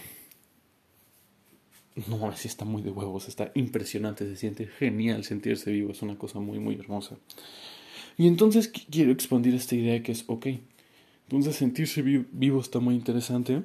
No, 2.08 2.30
así 2.30 2.48
está 2.48 2.66
muy 2.66 2.82
de 2.82 2.92
huevos, 2.92 3.28
está 3.28 3.52
impresionante, 3.56 4.26
se 4.26 4.36
siente 4.36 4.68
genial 4.68 5.24
sentirse 5.24 5.72
vivo, 5.72 5.92
es 5.92 6.02
una 6.02 6.18
cosa 6.18 6.40
muy, 6.40 6.60
muy 6.60 6.76
hermosa. 6.76 7.16
Y 8.18 8.28
entonces 8.28 8.68
quiero 8.68 9.12
expandir 9.12 9.56
esta 9.56 9.76
idea 9.76 10.04
que 10.04 10.12
es, 10.12 10.26
ok, 10.28 10.48
entonces 11.28 11.56
sentirse 11.56 12.02
vivo 12.02 12.60
está 12.60 12.80
muy 12.80 12.96
interesante 12.96 13.62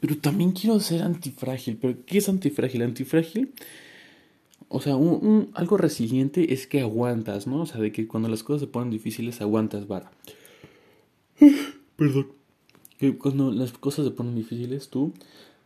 pero 0.00 0.16
también 0.16 0.52
quiero 0.52 0.80
ser 0.80 1.02
antifrágil. 1.02 1.76
¿Pero 1.76 1.98
qué 2.06 2.18
es 2.18 2.28
antifrágil? 2.28 2.82
Antifrágil, 2.82 3.52
o 4.68 4.80
sea, 4.80 4.96
un, 4.96 5.50
algo 5.54 5.76
resiliente 5.76 6.54
es 6.54 6.66
que 6.66 6.80
aguantas, 6.80 7.46
¿no? 7.46 7.62
O 7.62 7.66
sea, 7.66 7.80
de 7.80 7.92
que 7.92 8.06
cuando 8.06 8.28
las 8.28 8.42
cosas 8.42 8.62
se 8.62 8.66
ponen 8.66 8.90
difíciles, 8.90 9.40
aguantas 9.40 9.86
vara. 9.86 10.10
Perdón. 11.96 12.28
Que 12.98 13.16
cuando 13.16 13.50
las 13.50 13.72
cosas 13.72 14.06
se 14.06 14.10
ponen 14.10 14.34
difíciles, 14.34 14.88
tú 14.88 15.12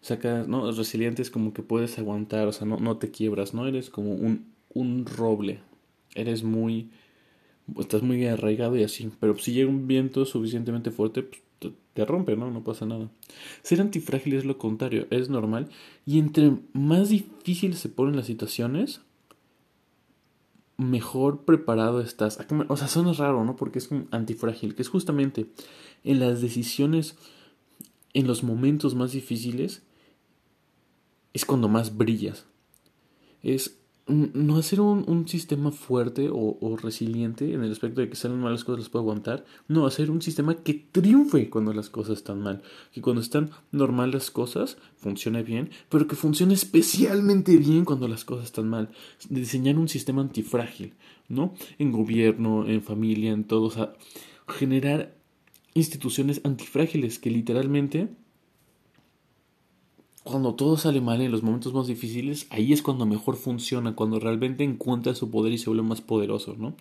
sacas, 0.04 0.46
¿no? 0.46 0.70
Resiliente 0.70 1.22
es 1.22 1.30
como 1.30 1.54
que 1.54 1.62
puedes 1.62 1.98
aguantar, 1.98 2.46
o 2.46 2.52
sea, 2.52 2.66
no, 2.66 2.78
no 2.78 2.98
te 2.98 3.10
quiebras, 3.10 3.54
¿no? 3.54 3.66
Eres 3.66 3.88
como 3.88 4.12
un, 4.12 4.52
un 4.74 5.06
roble. 5.06 5.60
Eres 6.14 6.44
muy. 6.44 6.90
Estás 7.78 8.02
muy 8.02 8.26
arraigado 8.26 8.76
y 8.76 8.82
así. 8.82 9.10
Pero 9.18 9.38
si 9.38 9.52
llega 9.52 9.70
un 9.70 9.86
viento 9.86 10.26
suficientemente 10.26 10.90
fuerte, 10.90 11.22
pues 11.22 11.42
te 11.94 12.04
rompe, 12.04 12.36
¿no? 12.36 12.50
No 12.50 12.62
pasa 12.62 12.84
nada. 12.84 13.08
Ser 13.62 13.80
antifrágil 13.80 14.34
es 14.34 14.44
lo 14.44 14.58
contrario, 14.58 15.06
es 15.10 15.30
normal. 15.30 15.70
Y 16.04 16.18
entre 16.18 16.52
más 16.72 17.08
difíciles 17.08 17.78
se 17.78 17.88
ponen 17.88 18.16
las 18.16 18.26
situaciones, 18.26 19.00
mejor 20.76 21.44
preparado 21.44 22.00
estás. 22.00 22.38
O 22.68 22.76
sea, 22.76 22.88
suena 22.88 23.12
raro, 23.12 23.44
¿no? 23.44 23.56
Porque 23.56 23.78
es 23.78 23.90
un 23.90 24.08
antifrágil, 24.10 24.74
que 24.74 24.82
es 24.82 24.88
justamente 24.88 25.46
en 26.02 26.20
las 26.20 26.42
decisiones, 26.42 27.16
en 28.12 28.26
los 28.26 28.42
momentos 28.42 28.94
más 28.94 29.12
difíciles, 29.12 29.82
es 31.34 31.44
cuando 31.44 31.68
más 31.68 31.96
brillas. 31.96 32.46
Es 33.42 33.78
no 34.06 34.58
hacer 34.58 34.82
un, 34.82 35.26
sistema 35.28 35.70
fuerte 35.70 36.28
o, 36.30 36.76
resiliente 36.76 37.54
en 37.54 37.64
el 37.64 37.72
aspecto 37.72 38.02
de 38.02 38.10
que 38.10 38.16
salen 38.16 38.38
mal 38.38 38.52
las 38.52 38.64
cosas 38.64 38.80
las 38.80 38.88
puede 38.90 39.02
aguantar. 39.02 39.44
No, 39.66 39.86
hacer 39.86 40.10
un 40.10 40.20
sistema 40.20 40.56
que 40.56 40.74
triunfe 40.74 41.48
cuando 41.48 41.72
las 41.72 41.88
cosas 41.88 42.18
están 42.18 42.40
mal. 42.40 42.62
Que 42.92 43.00
cuando 43.00 43.22
están 43.22 43.50
normal 43.72 44.10
las 44.10 44.30
cosas 44.30 44.76
funcione 44.96 45.42
bien, 45.42 45.70
pero 45.88 46.06
que 46.06 46.16
funcione 46.16 46.54
especialmente 46.54 47.56
bien 47.56 47.84
cuando 47.84 48.06
las 48.06 48.24
cosas 48.24 48.46
están 48.46 48.68
mal. 48.68 48.90
Diseñar 49.30 49.78
un 49.78 49.88
sistema 49.88 50.20
antifrágil, 50.20 50.94
¿no? 51.28 51.54
En 51.78 51.90
gobierno, 51.90 52.66
en 52.66 52.82
familia, 52.82 53.32
en 53.32 53.44
todo. 53.44 53.94
Generar 54.46 55.14
instituciones 55.72 56.42
antifrágiles 56.44 57.18
que 57.18 57.30
literalmente 57.30 58.08
cuando 60.24 60.54
todo 60.54 60.78
sale 60.78 61.00
mal 61.02 61.20
en 61.20 61.30
los 61.30 61.42
momentos 61.42 61.74
más 61.74 61.86
difíciles, 61.86 62.46
ahí 62.50 62.72
es 62.72 62.82
cuando 62.82 63.04
mejor 63.06 63.36
funciona, 63.36 63.94
cuando 63.94 64.18
realmente 64.18 64.64
encuentra 64.64 65.14
su 65.14 65.30
poder 65.30 65.52
y 65.52 65.58
se 65.58 65.68
vuelve 65.68 65.86
más 65.86 66.00
poderoso, 66.00 66.56
¿no? 66.58 66.74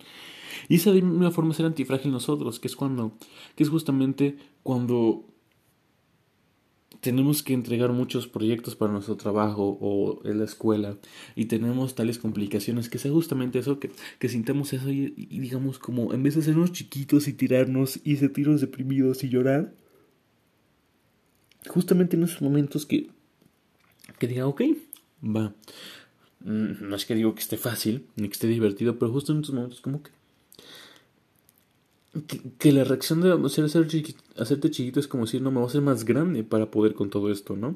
Y 0.69 0.75
esa 0.75 0.91
de 0.91 1.01
una 1.01 1.29
forma 1.29 1.53
ser 1.53 1.65
antifrágil 1.65 2.11
nosotros, 2.11 2.59
que 2.59 2.69
es 2.69 2.75
cuando, 2.75 3.17
que 3.55 3.63
es 3.63 3.69
justamente 3.69 4.37
cuando 4.63 5.25
tenemos 7.01 7.43
que 7.43 7.53
entregar 7.53 7.91
muchos 7.91 8.29
proyectos 8.29 8.77
para 8.77 8.93
nuestro 8.93 9.17
trabajo 9.17 9.77
o 9.81 10.21
en 10.23 10.39
la 10.39 10.45
escuela 10.45 10.97
y 11.35 11.45
tenemos 11.45 11.95
tales 11.95 12.17
complicaciones 12.17 12.87
que 12.87 12.97
sea 12.97 13.11
justamente 13.11 13.59
eso, 13.59 13.77
que, 13.77 13.91
que 14.19 14.29
sintamos 14.29 14.71
eso 14.71 14.89
y, 14.89 15.09
digamos 15.09 15.79
como 15.79 16.13
en 16.13 16.23
vez 16.23 16.35
de 16.35 16.41
hacernos 16.41 16.71
chiquitos 16.71 17.27
y 17.27 17.33
tirarnos 17.33 17.99
y 18.05 18.15
sentirnos 18.15 18.61
deprimidos 18.61 19.25
y 19.25 19.29
llorar, 19.29 19.75
justamente 21.67 22.15
en 22.15 22.23
esos 22.23 22.41
momentos 22.41 22.85
que 22.85 23.09
que 24.17 24.27
diga, 24.27 24.47
ok, 24.47 24.61
va. 25.23 25.53
Mm, 26.41 26.89
no 26.89 26.95
es 26.95 27.05
que 27.05 27.15
digo 27.15 27.33
que 27.35 27.41
esté 27.41 27.57
fácil, 27.57 28.07
ni 28.15 28.27
que 28.27 28.33
esté 28.33 28.47
divertido, 28.47 28.97
pero 28.99 29.11
justo 29.11 29.31
en 29.31 29.39
estos 29.39 29.55
momentos 29.55 29.81
como 29.81 30.03
que... 30.03 30.11
Que, 32.59 32.71
la 32.71 32.83
reacción 32.83 33.21
de 33.21 33.31
hacer, 33.31 33.65
hacer 33.65 33.87
hacerte 34.37 34.69
chiquito 34.69 34.99
es 34.99 35.07
como 35.07 35.25
decir, 35.25 35.41
no, 35.41 35.49
me 35.49 35.57
voy 35.57 35.65
a 35.65 35.69
hacer 35.69 35.81
más 35.81 36.05
grande 36.05 36.43
para 36.43 36.69
poder 36.69 36.93
con 36.93 37.09
todo 37.09 37.31
esto, 37.31 37.55
¿no? 37.55 37.75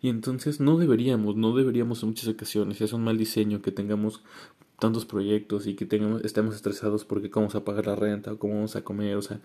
Y 0.00 0.08
entonces 0.08 0.58
no 0.58 0.78
deberíamos, 0.78 1.36
no 1.36 1.54
deberíamos 1.54 2.02
en 2.02 2.08
muchas 2.08 2.28
ocasiones, 2.28 2.80
es 2.80 2.94
un 2.94 3.04
mal 3.04 3.18
diseño 3.18 3.60
que 3.60 3.72
tengamos 3.72 4.22
tantos 4.78 5.04
proyectos 5.04 5.66
y 5.66 5.74
que 5.74 5.84
tengamos, 5.84 6.24
estemos 6.24 6.54
estresados 6.54 7.04
porque 7.04 7.30
cómo 7.30 7.44
vamos 7.44 7.56
a 7.56 7.64
pagar 7.64 7.86
la 7.86 7.96
renta 7.96 8.32
o 8.32 8.38
cómo 8.38 8.54
vamos 8.54 8.74
a 8.74 8.82
comer, 8.82 9.16
o 9.16 9.22
sea, 9.22 9.40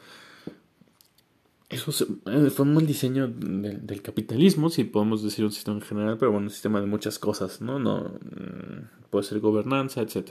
eso 1.70 1.92
eh, 2.26 2.50
fue 2.50 2.66
un 2.66 2.74
mal 2.74 2.88
diseño 2.88 3.28
del 3.28 4.02
capitalismo, 4.02 4.70
si 4.70 4.86
podemos 4.86 5.24
decir 5.24 5.46
un 5.46 5.52
sistema 5.52 5.78
en 5.78 5.84
general, 5.84 6.18
pero 6.18 6.32
bueno, 6.32 6.48
un 6.48 6.52
sistema 6.52 6.82
de 6.82 6.88
muchas 6.88 7.20
cosas, 7.20 7.62
¿no? 7.62 7.78
no 7.78 8.06
mm, 8.06 9.10
puede 9.12 9.24
ser 9.24 9.40
gobernanza, 9.40 10.02
etc. 10.02 10.30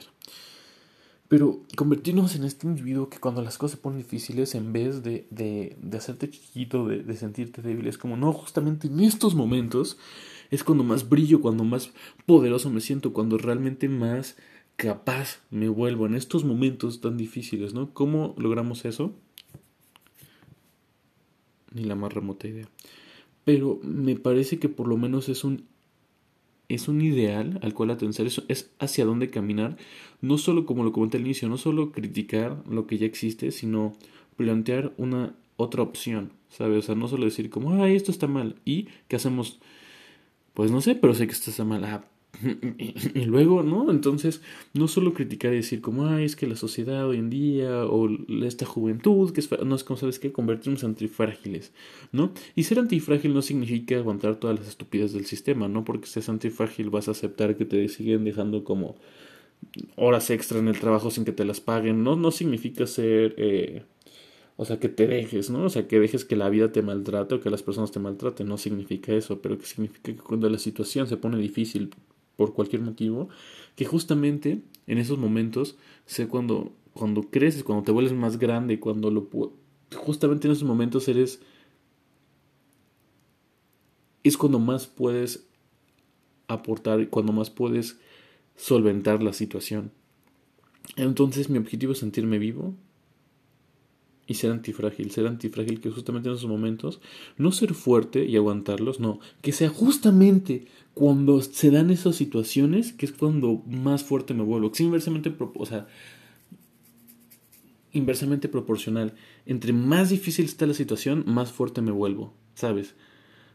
Pero 1.29 1.61
convertirnos 1.77 2.35
en 2.35 2.43
este 2.43 2.67
individuo 2.67 3.09
que 3.09 3.21
cuando 3.21 3.41
las 3.41 3.57
cosas 3.57 3.77
se 3.77 3.83
ponen 3.83 3.99
difíciles, 3.99 4.57
en 4.57 4.73
vez 4.73 5.05
de, 5.05 5.29
de, 5.31 5.77
de 5.81 5.99
hacerte 5.99 6.29
chiquito, 6.29 6.89
de, 6.89 7.05
de, 7.05 7.17
sentirte 7.17 7.63
débil, 7.63 7.87
es 7.87 7.99
como, 7.99 8.17
no, 8.17 8.33
justamente 8.33 8.89
en 8.89 8.99
estos 8.99 9.37
momentos 9.37 9.97
es 10.51 10.65
cuando 10.65 10.83
más 10.83 11.09
brillo, 11.09 11.41
cuando 11.41 11.63
más 11.63 11.93
poderoso 12.27 12.69
me 12.69 12.81
siento, 12.81 13.13
cuando 13.13 13.39
realmente 13.39 13.89
más 13.89 14.37
capaz 14.75 15.41
me 15.51 15.69
vuelvo 15.69 16.07
en 16.07 16.15
estos 16.15 16.45
momentos 16.45 17.01
tan 17.01 17.17
difíciles, 17.17 17.75
¿no? 17.75 17.93
¿Cómo 17.93 18.35
logramos 18.39 18.85
eso? 18.85 19.15
Ni 21.73 21.85
la 21.85 21.95
más 21.95 22.13
remota 22.13 22.49
idea. 22.49 22.69
Pero 23.45 23.81
me 23.83 24.17
parece 24.17 24.59
que 24.59 24.69
por 24.69 24.89
lo 24.89 24.97
menos 24.97 25.29
es 25.29 25.45
un 25.45 25.65
es 26.69 26.87
un 26.87 27.01
ideal 27.01 27.59
al 27.63 27.73
cual 27.73 27.91
atender, 27.91 28.27
es, 28.27 28.71
hacia 28.79 29.05
dónde 29.07 29.31
caminar, 29.31 29.79
no 30.21 30.37
solo 30.37 30.67
como 30.67 30.85
lo 30.85 30.93
comenté 30.93 31.17
al 31.17 31.25
inicio, 31.25 31.49
no 31.49 31.57
solo 31.57 31.93
criticar 31.93 32.63
lo 32.69 32.87
que 32.87 32.99
ya 32.99 33.07
existe, 33.07 33.51
sino 33.53 33.95
plantear 34.37 34.93
una 34.99 35.35
otra 35.57 35.83
opción, 35.83 36.33
¿sabes? 36.51 36.79
O 36.79 36.83
sea, 36.83 36.95
no 36.95 37.09
solo 37.09 37.25
decir 37.25 37.49
como, 37.49 37.83
ay, 37.83 37.97
esto 37.97 38.11
está 38.11 38.27
mal, 38.27 38.57
y 38.67 38.89
¿qué 39.09 39.17
hacemos? 39.17 39.61
Pues 40.53 40.71
no 40.71 40.81
sé, 40.83 40.95
pero 40.95 41.15
sé 41.15 41.27
que 41.27 41.33
esto 41.33 41.51
está 41.51 41.65
mal, 41.65 41.85
ah, 41.85 42.05
y 43.15 43.25
luego, 43.25 43.63
¿no? 43.63 43.91
Entonces, 43.91 44.43
no 44.75 44.87
solo 44.87 45.15
criticar 45.15 45.53
y 45.53 45.57
decir 45.57 45.81
como, 45.81 46.07
ay, 46.07 46.25
es 46.25 46.37
que 46.37 46.47
la 46.47 46.57
sociedad 46.57 47.07
hoy 47.07 47.19
en 47.19 47.31
día, 47.31 47.85
o 47.87 48.09
esta 48.45 48.65
juventud, 48.65 49.33
que 49.33 49.41
es, 49.41 49.51
no 49.65 49.75
es 49.75 49.83
como, 49.83 49.97
¿sabes 49.97 50.19
qué? 50.19 50.31
Convertirnos 50.31 50.83
en 50.85 50.91
antifrágiles, 50.91 51.73
¿no? 52.13 52.33
Y 52.55 52.65
ser 52.65 52.79
antifrágil 52.79 53.35
no 53.35 53.43
significa 53.43 53.97
aguantar 53.97 54.37
todas 54.37 54.59
las 54.59 54.69
estupidez 54.69 55.13
del 55.13 55.27
sistema, 55.27 55.69
¿no? 55.69 55.85
Porque 55.85 56.07
si 56.07 56.21
es 56.21 56.29
antifrágil 56.29 56.91
vas 56.91 57.09
a 57.09 57.13
aceptar 57.13 57.57
que 57.57 57.65
te 57.65 57.89
siguen 57.89 58.25
dejando 58.25 58.63
como 58.65 58.97
horas 59.97 60.31
extra 60.31 60.59
en 60.59 60.69
el 60.69 60.79
trabajo 60.79 61.11
sin 61.11 61.25
que 61.25 61.33
te 61.33 61.45
las 61.45 61.61
paguen, 61.61 62.05
¿no? 62.05 62.17
No 62.17 62.31
significa 62.31 62.87
ser... 62.87 63.35
Eh, 63.39 63.83
o 64.61 64.65
sea, 64.65 64.81
que 64.81 64.89
te 64.89 65.07
dejes, 65.07 65.51
¿no? 65.51 65.65
O 65.65 65.69
sea, 65.69 65.87
que 65.87 66.01
dejes 66.01 66.25
que 66.25 66.35
la 66.35 66.49
vida 66.49 66.73
te 66.73 66.83
maltrate 66.83 67.37
o 67.37 67.41
que 67.41 67.49
las 67.49 67.63
personas 67.63 67.93
te 67.93 68.01
maltraten. 68.01 68.49
No 68.49 68.59
significa 68.59 69.13
eso, 69.13 69.41
pero 69.41 69.57
que 69.57 69.67
significa 69.67 70.13
que 70.13 70.17
cuando 70.17 70.51
la 70.51 70.59
situación 70.59 71.07
se 71.07 71.17
pone 71.17 71.39
difícil 71.39 71.91
por 72.39 72.55
cualquier 72.55 72.83
motivo, 72.83 73.29
que 73.75 73.85
justamente 73.85 74.63
en 74.87 74.99
esos 74.99 75.19
momentos, 75.19 75.77
sé 76.07 76.29
cuando, 76.29 76.73
cuando 76.95 77.23
creces, 77.23 77.65
cuando 77.65 77.83
te 77.83 77.91
vuelves 77.91 78.13
más 78.13 78.39
grande, 78.39 78.79
cuando 78.79 79.11
lo 79.11 79.29
justamente 79.97 80.47
en 80.47 80.53
esos 80.53 80.63
momentos 80.63 81.09
eres 81.09 81.41
es 84.23 84.37
cuando 84.37 84.61
más 84.61 84.87
puedes 84.87 85.49
aportar, 86.47 87.09
cuando 87.11 87.33
más 87.33 87.51
puedes 87.51 87.99
solventar 88.55 89.21
la 89.21 89.33
situación. 89.33 89.91
Entonces 90.95 91.51
mi 91.51 91.59
objetivo 91.59 91.91
es 91.91 91.99
sentirme 91.99 92.39
vivo, 92.39 92.73
y 94.29 94.35
ser 94.35 94.53
antifrágil, 94.53 95.11
ser 95.11 95.27
antifrágil 95.27 95.81
que 95.81 95.91
justamente 95.91 96.29
en 96.29 96.35
esos 96.35 96.49
momentos, 96.49 97.01
no 97.39 97.51
ser 97.51 97.73
fuerte 97.73 98.27
y 98.27 98.37
aguantarlos, 98.37 99.01
no, 99.01 99.21
que 99.41 99.53
sea 99.53 99.71
justamente 99.71 100.67
cuando 100.93 101.41
se 101.41 101.71
dan 101.71 101.91
esas 101.91 102.15
situaciones 102.15 102.93
que 102.93 103.07
es 103.07 103.13
cuando 103.13 103.63
más 103.67 104.05
fuerte 104.05 104.35
me 104.35 104.43
vuelvo, 104.43 104.71
que 104.71 104.75
es 104.75 104.81
inversamente, 104.83 105.35
o 105.39 105.67
sea, 105.67 105.89
inversamente 107.93 108.49
proporcional. 108.49 109.15
Entre 109.47 109.73
más 109.73 110.11
difícil 110.11 110.45
está 110.45 110.67
la 110.67 110.75
situación, 110.75 111.25
más 111.27 111.51
fuerte 111.51 111.81
me 111.81 111.91
vuelvo, 111.91 112.35
¿sabes? 112.55 112.95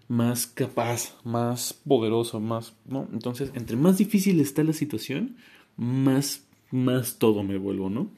Más 0.07 0.47
capaz, 0.47 1.15
más 1.23 1.73
poderoso, 1.87 2.39
más, 2.39 2.73
¿no? 2.85 3.07
Entonces, 3.13 3.51
entre 3.53 3.77
más 3.77 3.99
difícil 3.99 4.39
está 4.39 4.63
la 4.63 4.73
situación, 4.73 5.35
más, 5.77 6.47
más 6.71 7.19
todo 7.19 7.43
me 7.43 7.57
vuelvo, 7.57 7.91
¿no? 7.91 8.09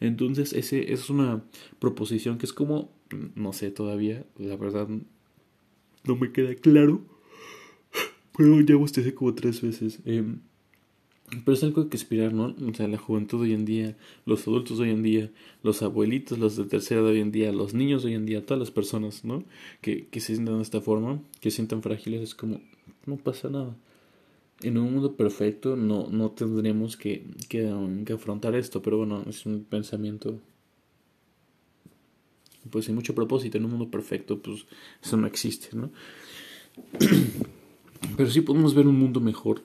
Entonces, 0.00 0.52
ese 0.52 0.92
es 0.92 1.10
una 1.10 1.42
proposición 1.78 2.38
que 2.38 2.46
es 2.46 2.52
como, 2.52 2.90
no 3.34 3.52
sé 3.52 3.70
todavía, 3.70 4.24
la 4.38 4.56
verdad 4.56 4.88
no 6.04 6.16
me 6.16 6.32
queda 6.32 6.54
claro. 6.54 7.02
Pero 8.36 8.60
ya 8.60 8.76
bostecé 8.76 9.14
como 9.14 9.34
tres 9.34 9.62
veces. 9.62 10.00
Em, 10.04 10.40
pero 11.44 11.54
es 11.54 11.64
algo 11.64 11.88
que 11.88 11.96
aspirar, 11.96 12.32
¿no? 12.32 12.54
O 12.70 12.74
sea, 12.74 12.86
la 12.86 12.98
juventud 12.98 13.40
hoy 13.40 13.52
en 13.52 13.64
día, 13.64 13.96
los 14.26 14.46
adultos 14.46 14.78
hoy 14.78 14.90
en 14.90 15.02
día, 15.02 15.30
los 15.62 15.82
abuelitos, 15.82 16.38
los 16.38 16.56
de 16.56 16.64
tercera 16.64 17.02
de 17.02 17.12
hoy 17.12 17.20
en 17.20 17.32
día, 17.32 17.50
los 17.50 17.74
niños 17.74 18.04
hoy 18.04 18.14
en 18.14 18.26
día, 18.26 18.44
todas 18.44 18.60
las 18.60 18.70
personas, 18.70 19.24
¿no? 19.24 19.42
Que, 19.80 20.06
que 20.06 20.20
se 20.20 20.34
sientan 20.34 20.56
de 20.56 20.62
esta 20.62 20.80
forma, 20.80 21.20
que 21.40 21.50
se 21.50 21.56
sientan 21.56 21.82
frágiles, 21.82 22.22
es 22.22 22.34
como, 22.34 22.60
no 23.06 23.16
pasa 23.16 23.48
nada 23.48 23.74
en 24.62 24.78
un 24.78 24.92
mundo 24.92 25.16
perfecto 25.16 25.76
no, 25.76 26.08
no 26.10 26.30
tendríamos 26.30 26.96
que, 26.96 27.26
que, 27.48 27.68
afrontar 28.12 28.54
esto, 28.54 28.82
pero 28.82 28.98
bueno, 28.98 29.24
es 29.28 29.44
un 29.46 29.64
pensamiento 29.64 30.40
pues 32.70 32.86
sin 32.86 32.94
mucho 32.94 33.14
propósito, 33.14 33.58
en 33.58 33.64
un 33.64 33.70
mundo 33.72 33.90
perfecto, 33.90 34.40
pues 34.40 34.66
eso 35.02 35.16
no 35.16 35.26
existe, 35.26 35.68
¿no? 35.76 35.90
Pero 38.16 38.28
sí 38.28 38.40
podemos 38.40 38.74
ver 38.74 38.88
un 38.88 38.98
mundo 38.98 39.20
mejor, 39.20 39.62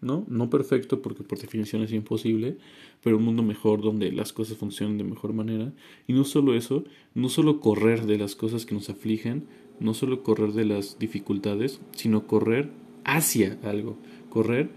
¿no? 0.00 0.24
No 0.28 0.50
perfecto, 0.50 1.02
porque 1.02 1.22
por 1.22 1.38
definición 1.38 1.82
es 1.82 1.92
imposible, 1.92 2.58
pero 3.02 3.16
un 3.16 3.24
mundo 3.24 3.42
mejor 3.42 3.80
donde 3.80 4.12
las 4.12 4.32
cosas 4.32 4.56
funcionen 4.56 4.98
de 4.98 5.04
mejor 5.04 5.32
manera. 5.32 5.72
Y 6.06 6.12
no 6.12 6.24
solo 6.24 6.54
eso, 6.54 6.84
no 7.14 7.28
solo 7.28 7.60
correr 7.60 8.06
de 8.06 8.18
las 8.18 8.36
cosas 8.36 8.66
que 8.66 8.74
nos 8.74 8.90
afligen, 8.90 9.46
no 9.78 9.94
solo 9.94 10.22
correr 10.22 10.52
de 10.52 10.64
las 10.66 10.98
dificultades, 10.98 11.80
sino 11.92 12.26
correr 12.26 12.70
hacia 13.04 13.58
algo, 13.62 13.96
correr 14.28 14.68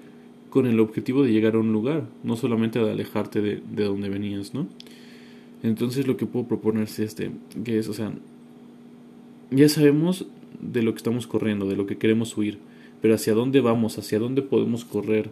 con 0.50 0.68
el 0.68 0.80
objetivo 0.80 1.24
de 1.24 1.32
llegar 1.32 1.56
a 1.56 1.60
un 1.60 1.74
lugar, 1.74 2.04
no 2.24 2.36
solamente 2.36 2.80
de 2.80 2.92
alejarte 2.92 3.42
de, 3.42 3.62
de 3.72 3.84
donde 3.86 4.10
venías, 4.10 4.54
¿no? 4.54 4.68
Entonces 5.64 6.06
lo 6.08 6.18
que 6.18 6.26
puedo 6.26 6.46
proponer 6.46 6.84
es 6.84 7.00
este, 7.00 7.32
que 7.64 7.80
es, 7.80 7.88
o 7.88 7.94
sea, 7.94 8.14
ya 9.50 9.70
sabemos 9.70 10.26
de 10.60 10.84
lo 10.84 10.92
que 10.94 10.98
estamos 10.98 11.26
corriendo, 11.26 11.68
de 11.68 11.76
lo 11.76 11.86
que 11.86 11.98
queremos 11.98 12.38
huir, 12.38 12.60
pero 13.02 13.16
hacia 13.16 13.34
dónde 13.34 13.62
vamos, 13.62 13.98
hacia 13.98 14.20
dónde 14.20 14.42
podemos 14.42 14.86
correr, 14.86 15.30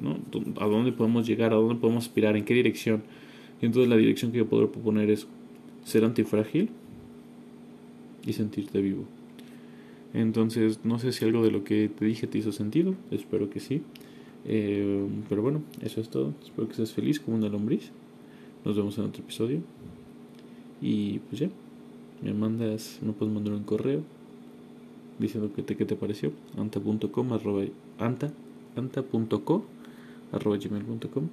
¿no? 0.00 0.18
a 0.60 0.66
dónde 0.66 0.92
podemos 0.92 1.26
llegar, 1.26 1.52
a 1.52 1.56
dónde 1.56 1.74
podemos 1.74 2.04
aspirar, 2.04 2.36
en 2.36 2.44
qué 2.44 2.54
dirección. 2.54 3.02
Y 3.60 3.66
entonces 3.66 3.88
la 3.88 3.96
dirección 3.96 4.32
que 4.32 4.38
yo 4.38 4.46
puedo 4.46 4.70
proponer 4.70 5.10
es 5.10 5.26
ser 5.84 6.04
antifrágil 6.04 6.70
y 8.24 8.32
sentirte 8.32 8.80
vivo. 8.80 9.04
Entonces, 10.14 10.80
no 10.84 10.98
sé 10.98 11.12
si 11.12 11.24
algo 11.24 11.42
de 11.44 11.50
lo 11.50 11.64
que 11.64 11.88
te 11.88 12.04
dije 12.04 12.26
te 12.26 12.38
hizo 12.38 12.52
sentido, 12.52 12.94
espero 13.10 13.50
que 13.50 13.60
sí. 13.60 13.82
Eh, 14.44 15.06
pero 15.28 15.42
bueno, 15.42 15.62
eso 15.82 16.00
es 16.00 16.08
todo. 16.08 16.32
Espero 16.42 16.68
que 16.68 16.74
seas 16.74 16.92
feliz 16.92 17.20
como 17.20 17.36
una 17.36 17.48
lombriz. 17.48 17.90
Nos 18.64 18.76
vemos 18.76 18.96
en 18.98 19.04
otro 19.04 19.22
episodio. 19.22 19.60
Y 20.80 21.18
pues 21.20 21.40
ya, 21.40 21.50
me 22.22 22.32
mandas, 22.32 22.98
me 23.02 23.12
puedes 23.12 23.34
mandar 23.34 23.52
un 23.54 23.64
correo 23.64 24.02
diciendo 25.18 25.52
que 25.54 25.62
te, 25.62 25.76
qué 25.76 25.84
te 25.84 25.96
pareció. 25.96 26.32
anta.com 26.56 27.32
arroba 27.32 27.64
anta, 27.98 28.32
anta.co 28.76 29.64
arroba 30.32 30.56
gmail.com 30.56 31.28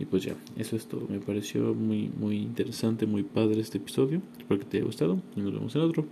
y 0.00 0.06
pues 0.06 0.22
ya, 0.22 0.34
eso 0.56 0.76
es 0.76 0.86
todo. 0.86 1.06
Me 1.10 1.18
pareció 1.18 1.74
muy, 1.74 2.10
muy 2.18 2.38
interesante, 2.38 3.04
muy 3.04 3.22
padre 3.22 3.60
este 3.60 3.76
episodio. 3.76 4.22
Espero 4.38 4.58
que 4.58 4.64
te 4.64 4.78
haya 4.78 4.86
gustado 4.86 5.20
y 5.36 5.40
nos 5.40 5.52
vemos 5.52 5.76
en 5.76 5.82
otro. 5.82 6.06